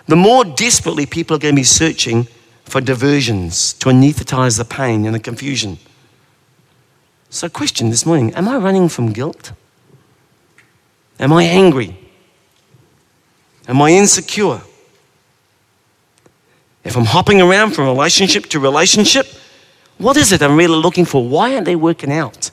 the 0.06 0.16
more 0.16 0.44
desperately 0.44 1.06
people 1.06 1.36
are 1.36 1.38
going 1.38 1.54
to 1.54 1.60
be 1.60 1.64
searching 1.64 2.28
for 2.64 2.80
diversions 2.80 3.72
to 3.74 3.88
anesthetize 3.88 4.58
the 4.58 4.64
pain 4.64 5.06
and 5.06 5.14
the 5.14 5.20
confusion. 5.20 5.78
So, 7.30 7.48
question 7.48 7.90
this 7.90 8.06
morning 8.06 8.34
Am 8.34 8.48
I 8.48 8.56
running 8.56 8.88
from 8.88 9.12
guilt? 9.12 9.52
Am 11.18 11.32
I 11.32 11.44
angry? 11.44 11.96
Am 13.68 13.82
I 13.82 13.90
insecure? 13.90 14.60
If 16.84 16.96
I'm 16.96 17.04
hopping 17.04 17.40
around 17.40 17.72
from 17.72 17.86
relationship 17.86 18.46
to 18.46 18.60
relationship, 18.60 19.26
what 19.98 20.16
is 20.16 20.30
it 20.30 20.40
I'm 20.40 20.56
really 20.56 20.76
looking 20.76 21.04
for? 21.04 21.26
Why 21.26 21.54
aren't 21.54 21.66
they 21.66 21.74
working 21.74 22.12
out? 22.12 22.50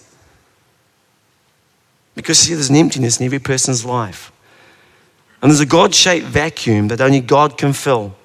Because, 2.16 2.40
see, 2.40 2.56
there's 2.56 2.70
an 2.70 2.76
emptiness 2.76 3.20
in 3.20 3.26
every 3.26 3.40
person's 3.40 3.86
life. 3.86 4.33
And 5.44 5.52
there's 5.52 5.60
a 5.60 5.66
God 5.68 5.94
shaped 5.94 6.26
vacuum 6.26 6.88
that 6.88 7.02
only 7.02 7.20
God 7.20 7.56
can 7.60 7.74
fill. 7.74 8.16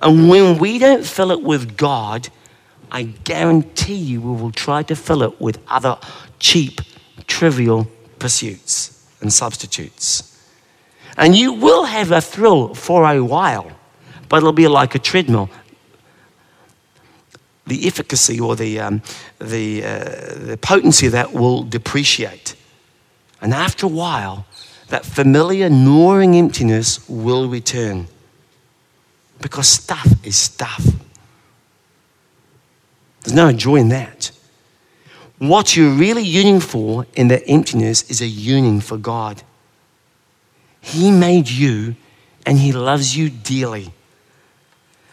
And 0.00 0.28
when 0.28 0.58
we 0.58 0.80
don't 0.80 1.06
fill 1.06 1.30
it 1.30 1.42
with 1.42 1.76
God, 1.76 2.28
I 2.90 3.04
guarantee 3.04 3.94
you 3.94 4.20
we 4.20 4.42
will 4.42 4.50
try 4.50 4.82
to 4.82 4.96
fill 4.96 5.22
it 5.22 5.40
with 5.40 5.60
other 5.68 5.98
cheap, 6.40 6.80
trivial 7.28 7.86
pursuits 8.18 9.06
and 9.20 9.32
substitutes. 9.32 10.36
And 11.16 11.36
you 11.36 11.52
will 11.52 11.84
have 11.84 12.10
a 12.10 12.20
thrill 12.20 12.74
for 12.74 13.08
a 13.08 13.22
while 13.22 13.70
but 14.28 14.38
it'll 14.38 14.52
be 14.52 14.66
like 14.66 14.96
a 14.96 14.98
treadmill. 14.98 15.48
The 17.68 17.86
efficacy 17.86 18.40
or 18.40 18.56
the, 18.56 18.80
um, 18.80 19.02
the, 19.38 19.84
uh, 19.84 19.98
the 20.38 20.58
potency 20.60 21.06
of 21.06 21.12
that 21.12 21.32
will 21.32 21.62
depreciate. 21.62 22.56
And 23.40 23.54
after 23.54 23.86
a 23.86 23.88
while, 23.88 24.46
that 24.88 25.04
familiar 25.04 25.68
gnawing 25.68 26.34
emptiness 26.36 27.08
will 27.08 27.48
return. 27.48 28.06
Because 29.40 29.68
stuff 29.68 30.06
is 30.24 30.36
stuff. 30.36 30.84
There's 33.22 33.34
no 33.34 33.52
joy 33.52 33.76
in 33.76 33.88
that. 33.88 34.30
What 35.38 35.76
you're 35.76 35.90
really 35.90 36.22
yearning 36.22 36.60
for 36.60 37.06
in 37.14 37.28
that 37.28 37.42
emptiness 37.46 38.08
is 38.10 38.20
a 38.20 38.26
yearning 38.26 38.80
for 38.80 38.96
God. 38.96 39.42
He 40.80 41.10
made 41.10 41.48
you 41.48 41.96
and 42.46 42.58
He 42.58 42.72
loves 42.72 43.16
you 43.16 43.30
dearly. 43.30 43.92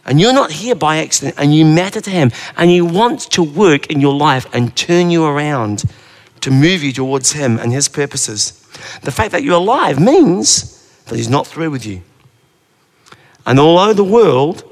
And 0.04 0.20
you're 0.20 0.32
not 0.32 0.50
here 0.50 0.74
by 0.74 0.98
accident, 0.98 1.36
and 1.38 1.54
you 1.54 1.64
matter 1.64 2.00
to 2.00 2.10
Him, 2.10 2.32
and 2.56 2.68
He 2.68 2.80
wants 2.80 3.26
to 3.28 3.42
work 3.42 3.86
in 3.86 4.00
your 4.00 4.14
life 4.14 4.46
and 4.52 4.76
turn 4.76 5.10
you 5.10 5.24
around 5.24 5.84
to 6.40 6.50
move 6.50 6.82
you 6.82 6.92
towards 6.92 7.32
Him 7.32 7.58
and 7.58 7.72
His 7.72 7.88
purposes. 7.88 8.61
The 9.02 9.10
fact 9.10 9.32
that 9.32 9.42
you're 9.42 9.54
alive 9.54 10.00
means 10.00 10.78
that 11.06 11.16
He's 11.16 11.28
not 11.28 11.46
through 11.46 11.70
with 11.70 11.86
you. 11.86 12.02
And 13.46 13.58
although 13.58 13.92
the 13.92 14.04
world 14.04 14.64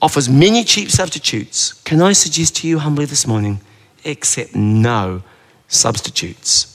offers 0.00 0.28
many 0.28 0.64
cheap 0.64 0.90
substitutes, 0.90 1.72
can 1.84 2.00
I 2.02 2.12
suggest 2.12 2.56
to 2.56 2.68
you 2.68 2.78
humbly 2.78 3.04
this 3.04 3.26
morning, 3.26 3.60
accept 4.04 4.54
no 4.54 5.22
substitutes. 5.68 6.70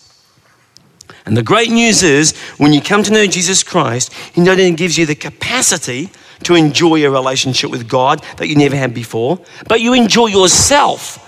And 1.26 1.38
the 1.38 1.44
great 1.44 1.70
news 1.70 2.02
is, 2.02 2.36
when 2.58 2.74
you 2.74 2.82
come 2.82 3.04
to 3.04 3.12
know 3.12 3.28
Jesus 3.28 3.64
Christ, 3.64 4.14
He 4.34 4.42
not 4.42 4.60
only 4.60 4.72
gives 4.72 4.98
you 4.98 5.06
the 5.06 5.16
capacity 5.16 6.10
to 6.44 6.56
enjoy 6.56 7.06
a 7.06 7.12
relationship 7.12 7.70
with 7.70 7.88
God 7.88 8.24
that 8.38 8.48
you 8.48 8.56
never 8.56 8.76
had 8.76 8.94
before, 8.94 9.40
but 9.68 9.82
you 9.82 9.94
enjoy 9.94 10.28
yourself 10.28 11.26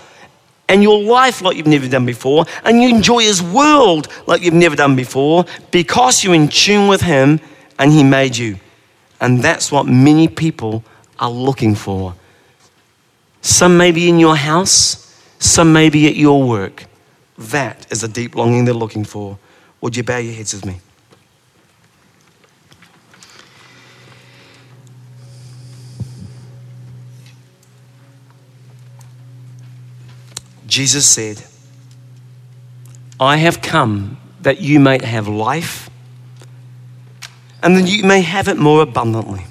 and 0.72 0.82
your 0.82 1.02
life 1.02 1.42
like 1.42 1.58
you've 1.58 1.66
never 1.66 1.86
done 1.86 2.06
before, 2.06 2.46
and 2.64 2.82
you 2.82 2.88
enjoy 2.88 3.18
His 3.18 3.42
world 3.42 4.08
like 4.26 4.40
you've 4.40 4.54
never 4.54 4.74
done 4.74 4.96
before 4.96 5.44
because 5.70 6.24
you're 6.24 6.34
in 6.34 6.48
tune 6.48 6.88
with 6.88 7.02
Him 7.02 7.40
and 7.78 7.92
He 7.92 8.02
made 8.02 8.38
you. 8.38 8.58
And 9.20 9.42
that's 9.42 9.70
what 9.70 9.84
many 9.84 10.28
people 10.28 10.82
are 11.18 11.30
looking 11.30 11.74
for. 11.74 12.14
Some 13.42 13.76
may 13.76 13.92
be 13.92 14.08
in 14.08 14.18
your 14.18 14.34
house, 14.34 15.14
some 15.38 15.74
may 15.74 15.90
be 15.90 16.06
at 16.06 16.16
your 16.16 16.42
work. 16.42 16.86
That 17.36 17.86
is 17.92 18.02
a 18.02 18.08
deep 18.08 18.34
longing 18.34 18.64
they're 18.64 18.72
looking 18.72 19.04
for. 19.04 19.38
Would 19.82 19.94
you 19.94 20.02
bow 20.02 20.16
your 20.16 20.32
heads 20.32 20.54
with 20.54 20.64
me? 20.64 20.80
Jesus 30.72 31.06
said, 31.06 31.44
I 33.20 33.36
have 33.36 33.60
come 33.60 34.16
that 34.40 34.62
you 34.62 34.80
may 34.80 35.04
have 35.04 35.28
life 35.28 35.90
and 37.62 37.76
that 37.76 37.86
you 37.86 38.04
may 38.04 38.22
have 38.22 38.48
it 38.48 38.56
more 38.56 38.80
abundantly. 38.80 39.44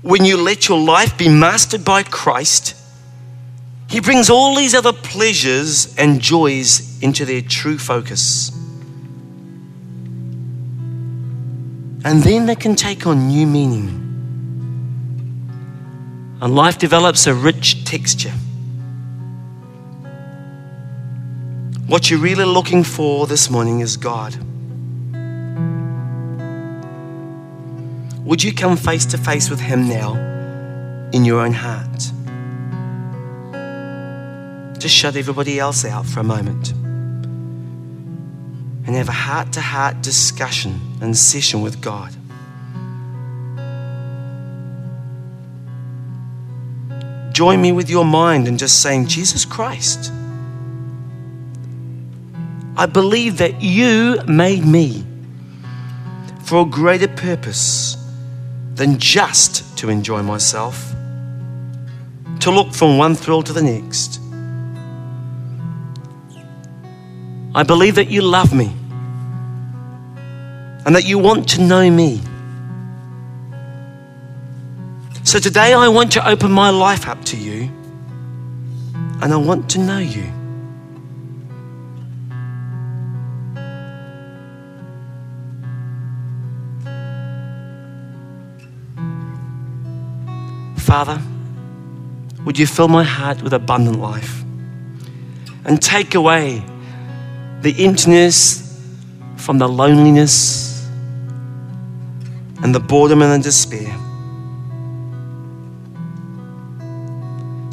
When 0.00 0.24
you 0.24 0.40
let 0.40 0.68
your 0.68 0.78
life 0.78 1.18
be 1.18 1.28
mastered 1.28 1.84
by 1.84 2.04
Christ, 2.04 2.76
He 3.88 3.98
brings 3.98 4.30
all 4.30 4.54
these 4.54 4.76
other 4.76 4.92
pleasures 4.92 5.92
and 5.98 6.20
joys 6.20 7.02
into 7.02 7.24
their 7.24 7.42
true 7.42 7.78
focus. 7.78 8.50
And 12.04 12.22
then 12.22 12.46
they 12.46 12.54
can 12.54 12.76
take 12.76 13.08
on 13.08 13.26
new 13.26 13.48
meaning 13.48 14.09
and 16.40 16.54
life 16.54 16.78
develops 16.78 17.26
a 17.26 17.34
rich 17.34 17.84
texture. 17.84 18.32
What 21.86 22.08
you're 22.08 22.20
really 22.20 22.44
looking 22.44 22.84
for 22.84 23.26
this 23.26 23.50
morning 23.50 23.80
is 23.80 23.96
God. 23.96 24.34
Would 28.24 28.44
you 28.44 28.54
come 28.54 28.76
face 28.76 29.04
to 29.06 29.18
face 29.18 29.50
with 29.50 29.60
Him 29.60 29.88
now 29.88 30.14
in 31.12 31.24
your 31.24 31.40
own 31.40 31.52
heart? 31.52 32.12
Just 34.78 34.94
shut 34.94 35.16
everybody 35.16 35.58
else 35.58 35.84
out 35.84 36.06
for 36.06 36.20
a 36.20 36.24
moment 36.24 36.72
and 38.86 38.96
have 38.96 39.08
a 39.08 39.12
heart 39.12 39.52
to 39.52 39.60
heart 39.60 40.00
discussion 40.00 40.80
and 41.02 41.16
session 41.16 41.60
with 41.60 41.82
God. 41.82 42.14
Join 47.40 47.58
me 47.58 47.72
with 47.72 47.88
your 47.88 48.04
mind 48.04 48.46
and 48.46 48.58
just 48.58 48.82
saying, 48.82 49.06
Jesus 49.06 49.46
Christ, 49.46 50.12
I 52.76 52.84
believe 52.84 53.38
that 53.38 53.62
you 53.62 54.20
made 54.28 54.62
me 54.62 55.02
for 56.44 56.60
a 56.60 56.64
greater 56.66 57.08
purpose 57.08 57.96
than 58.74 58.98
just 58.98 59.78
to 59.78 59.88
enjoy 59.88 60.22
myself, 60.22 60.92
to 62.40 62.50
look 62.50 62.74
from 62.74 62.98
one 62.98 63.14
thrill 63.14 63.42
to 63.42 63.54
the 63.54 63.62
next. 63.62 64.20
I 67.54 67.62
believe 67.62 67.94
that 67.94 68.10
you 68.10 68.20
love 68.20 68.52
me 68.52 68.70
and 70.84 70.94
that 70.94 71.06
you 71.06 71.18
want 71.18 71.48
to 71.54 71.62
know 71.62 71.90
me. 71.90 72.20
So 75.30 75.38
today 75.38 75.74
I 75.74 75.86
want 75.86 76.10
to 76.14 76.28
open 76.28 76.50
my 76.50 76.70
life 76.70 77.06
up 77.06 77.24
to 77.26 77.36
you 77.36 77.70
and 79.22 79.32
I 79.32 79.36
want 79.36 79.70
to 79.70 79.78
know 79.78 79.98
you. 79.98 80.24
Father, 90.78 91.22
would 92.44 92.58
you 92.58 92.66
fill 92.66 92.88
my 92.88 93.04
heart 93.04 93.40
with 93.40 93.52
abundant 93.52 94.00
life 94.00 94.42
and 95.64 95.80
take 95.80 96.16
away 96.16 96.60
the 97.60 97.72
emptiness 97.84 98.82
from 99.36 99.58
the 99.58 99.68
loneliness 99.68 100.90
and 102.64 102.74
the 102.74 102.80
boredom 102.80 103.22
and 103.22 103.40
the 103.40 103.44
despair. 103.44 104.09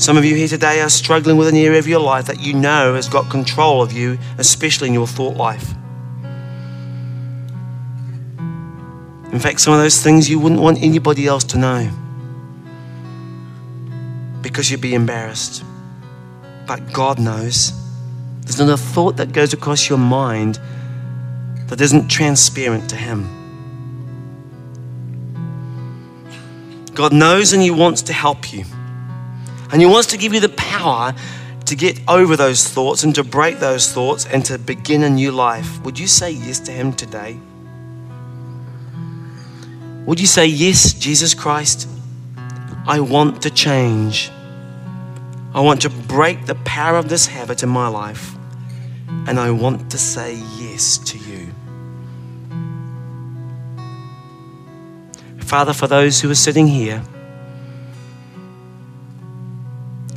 Some 0.07 0.15
of 0.15 0.23
you 0.23 0.35
here 0.35 0.47
today 0.47 0.79
are 0.79 0.87
struggling 0.87 1.35
with 1.35 1.49
an 1.49 1.57
area 1.57 1.79
of 1.79 1.85
your 1.85 1.99
life 1.99 2.27
that 2.27 2.39
you 2.39 2.53
know 2.53 2.93
has 2.93 3.09
got 3.09 3.29
control 3.29 3.81
of 3.81 3.91
you, 3.91 4.17
especially 4.37 4.87
in 4.87 4.93
your 4.93 5.05
thought 5.05 5.35
life. 5.35 5.73
In 9.33 9.37
fact, 9.37 9.59
some 9.59 9.73
of 9.73 9.81
those 9.81 10.01
things 10.01 10.29
you 10.29 10.39
wouldn't 10.39 10.61
want 10.61 10.81
anybody 10.81 11.27
else 11.27 11.43
to 11.43 11.57
know 11.57 11.91
because 14.41 14.71
you'd 14.71 14.79
be 14.79 14.95
embarrassed. 14.95 15.65
But 16.65 16.93
God 16.93 17.19
knows. 17.19 17.73
There's 18.43 18.59
not 18.59 18.69
a 18.69 18.77
thought 18.77 19.17
that 19.17 19.33
goes 19.33 19.51
across 19.51 19.89
your 19.89 19.97
mind 19.97 20.57
that 21.67 21.81
isn't 21.81 22.07
transparent 22.07 22.89
to 22.91 22.95
Him. 22.95 23.27
God 26.93 27.11
knows 27.11 27.51
and 27.51 27.61
He 27.61 27.71
wants 27.71 28.03
to 28.03 28.13
help 28.13 28.53
you. 28.53 28.63
And 29.71 29.81
He 29.81 29.85
wants 29.85 30.07
to 30.09 30.17
give 30.17 30.33
you 30.33 30.39
the 30.39 30.49
power 30.49 31.13
to 31.65 31.75
get 31.75 31.99
over 32.07 32.35
those 32.37 32.67
thoughts 32.67 33.03
and 33.03 33.13
to 33.15 33.23
break 33.23 33.59
those 33.59 33.91
thoughts 33.91 34.25
and 34.25 34.45
to 34.45 34.57
begin 34.57 35.03
a 35.03 35.09
new 35.09 35.31
life. 35.31 35.81
Would 35.83 35.99
you 35.99 36.07
say 36.07 36.31
yes 36.31 36.59
to 36.61 36.71
Him 36.71 36.93
today? 36.93 37.37
Would 40.05 40.21
you 40.21 40.27
say, 40.27 40.45
Yes, 40.45 40.93
Jesus 40.93 41.33
Christ, 41.33 41.89
I 42.87 43.01
want 43.01 43.41
to 43.41 43.49
change. 43.49 44.31
I 45.53 45.59
want 45.59 45.81
to 45.81 45.89
break 45.89 46.45
the 46.45 46.55
power 46.55 46.97
of 46.97 47.09
this 47.09 47.27
habit 47.27 47.61
in 47.61 47.69
my 47.69 47.89
life. 47.89 48.33
And 49.27 49.37
I 49.37 49.51
want 49.51 49.91
to 49.91 49.97
say 49.97 50.35
yes 50.59 50.97
to 50.99 51.17
you. 51.17 51.53
Father, 55.41 55.73
for 55.73 55.87
those 55.87 56.21
who 56.21 56.29
are 56.29 56.35
sitting 56.35 56.67
here, 56.67 57.03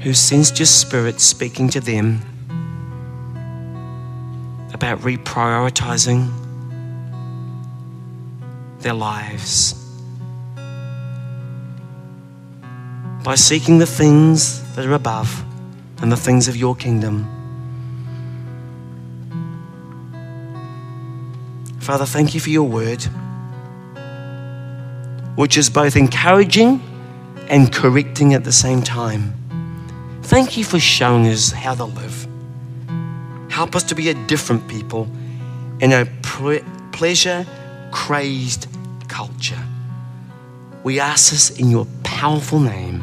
who 0.00 0.14
sensed 0.14 0.58
your 0.58 0.66
spirit 0.66 1.20
speaking 1.20 1.68
to 1.68 1.80
them 1.80 2.20
about 4.72 4.98
reprioritizing 5.00 6.30
their 8.80 8.94
lives 8.94 9.74
by 13.22 13.34
seeking 13.34 13.78
the 13.78 13.86
things 13.86 14.74
that 14.74 14.86
are 14.86 14.94
above 14.94 15.44
and 16.00 16.10
the 16.10 16.16
things 16.16 16.48
of 16.48 16.56
your 16.56 16.74
kingdom. 16.74 17.26
Father, 21.78 22.06
thank 22.06 22.32
you 22.32 22.40
for 22.40 22.48
your 22.48 22.66
word, 22.66 23.02
which 25.36 25.58
is 25.58 25.68
both 25.68 25.96
encouraging 25.96 26.80
and 27.48 27.70
correcting 27.70 28.32
at 28.32 28.44
the 28.44 28.52
same 28.52 28.80
time. 28.80 29.34
Thank 30.30 30.56
you 30.56 30.62
for 30.62 30.78
showing 30.78 31.26
us 31.26 31.50
how 31.50 31.74
to 31.74 31.86
live. 31.86 32.28
Help 33.50 33.74
us 33.74 33.82
to 33.82 33.96
be 33.96 34.10
a 34.10 34.14
different 34.28 34.68
people 34.68 35.08
in 35.80 35.90
a 35.92 36.06
pleasure 36.92 37.44
crazed 37.90 38.68
culture. 39.08 39.58
We 40.84 41.00
ask 41.00 41.32
this 41.32 41.50
in 41.58 41.68
your 41.68 41.84
powerful 42.04 42.60
name. 42.60 43.02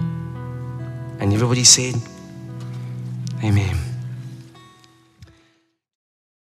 And 1.20 1.34
everybody 1.34 1.66
said, 1.66 1.96
Amen. 3.44 3.87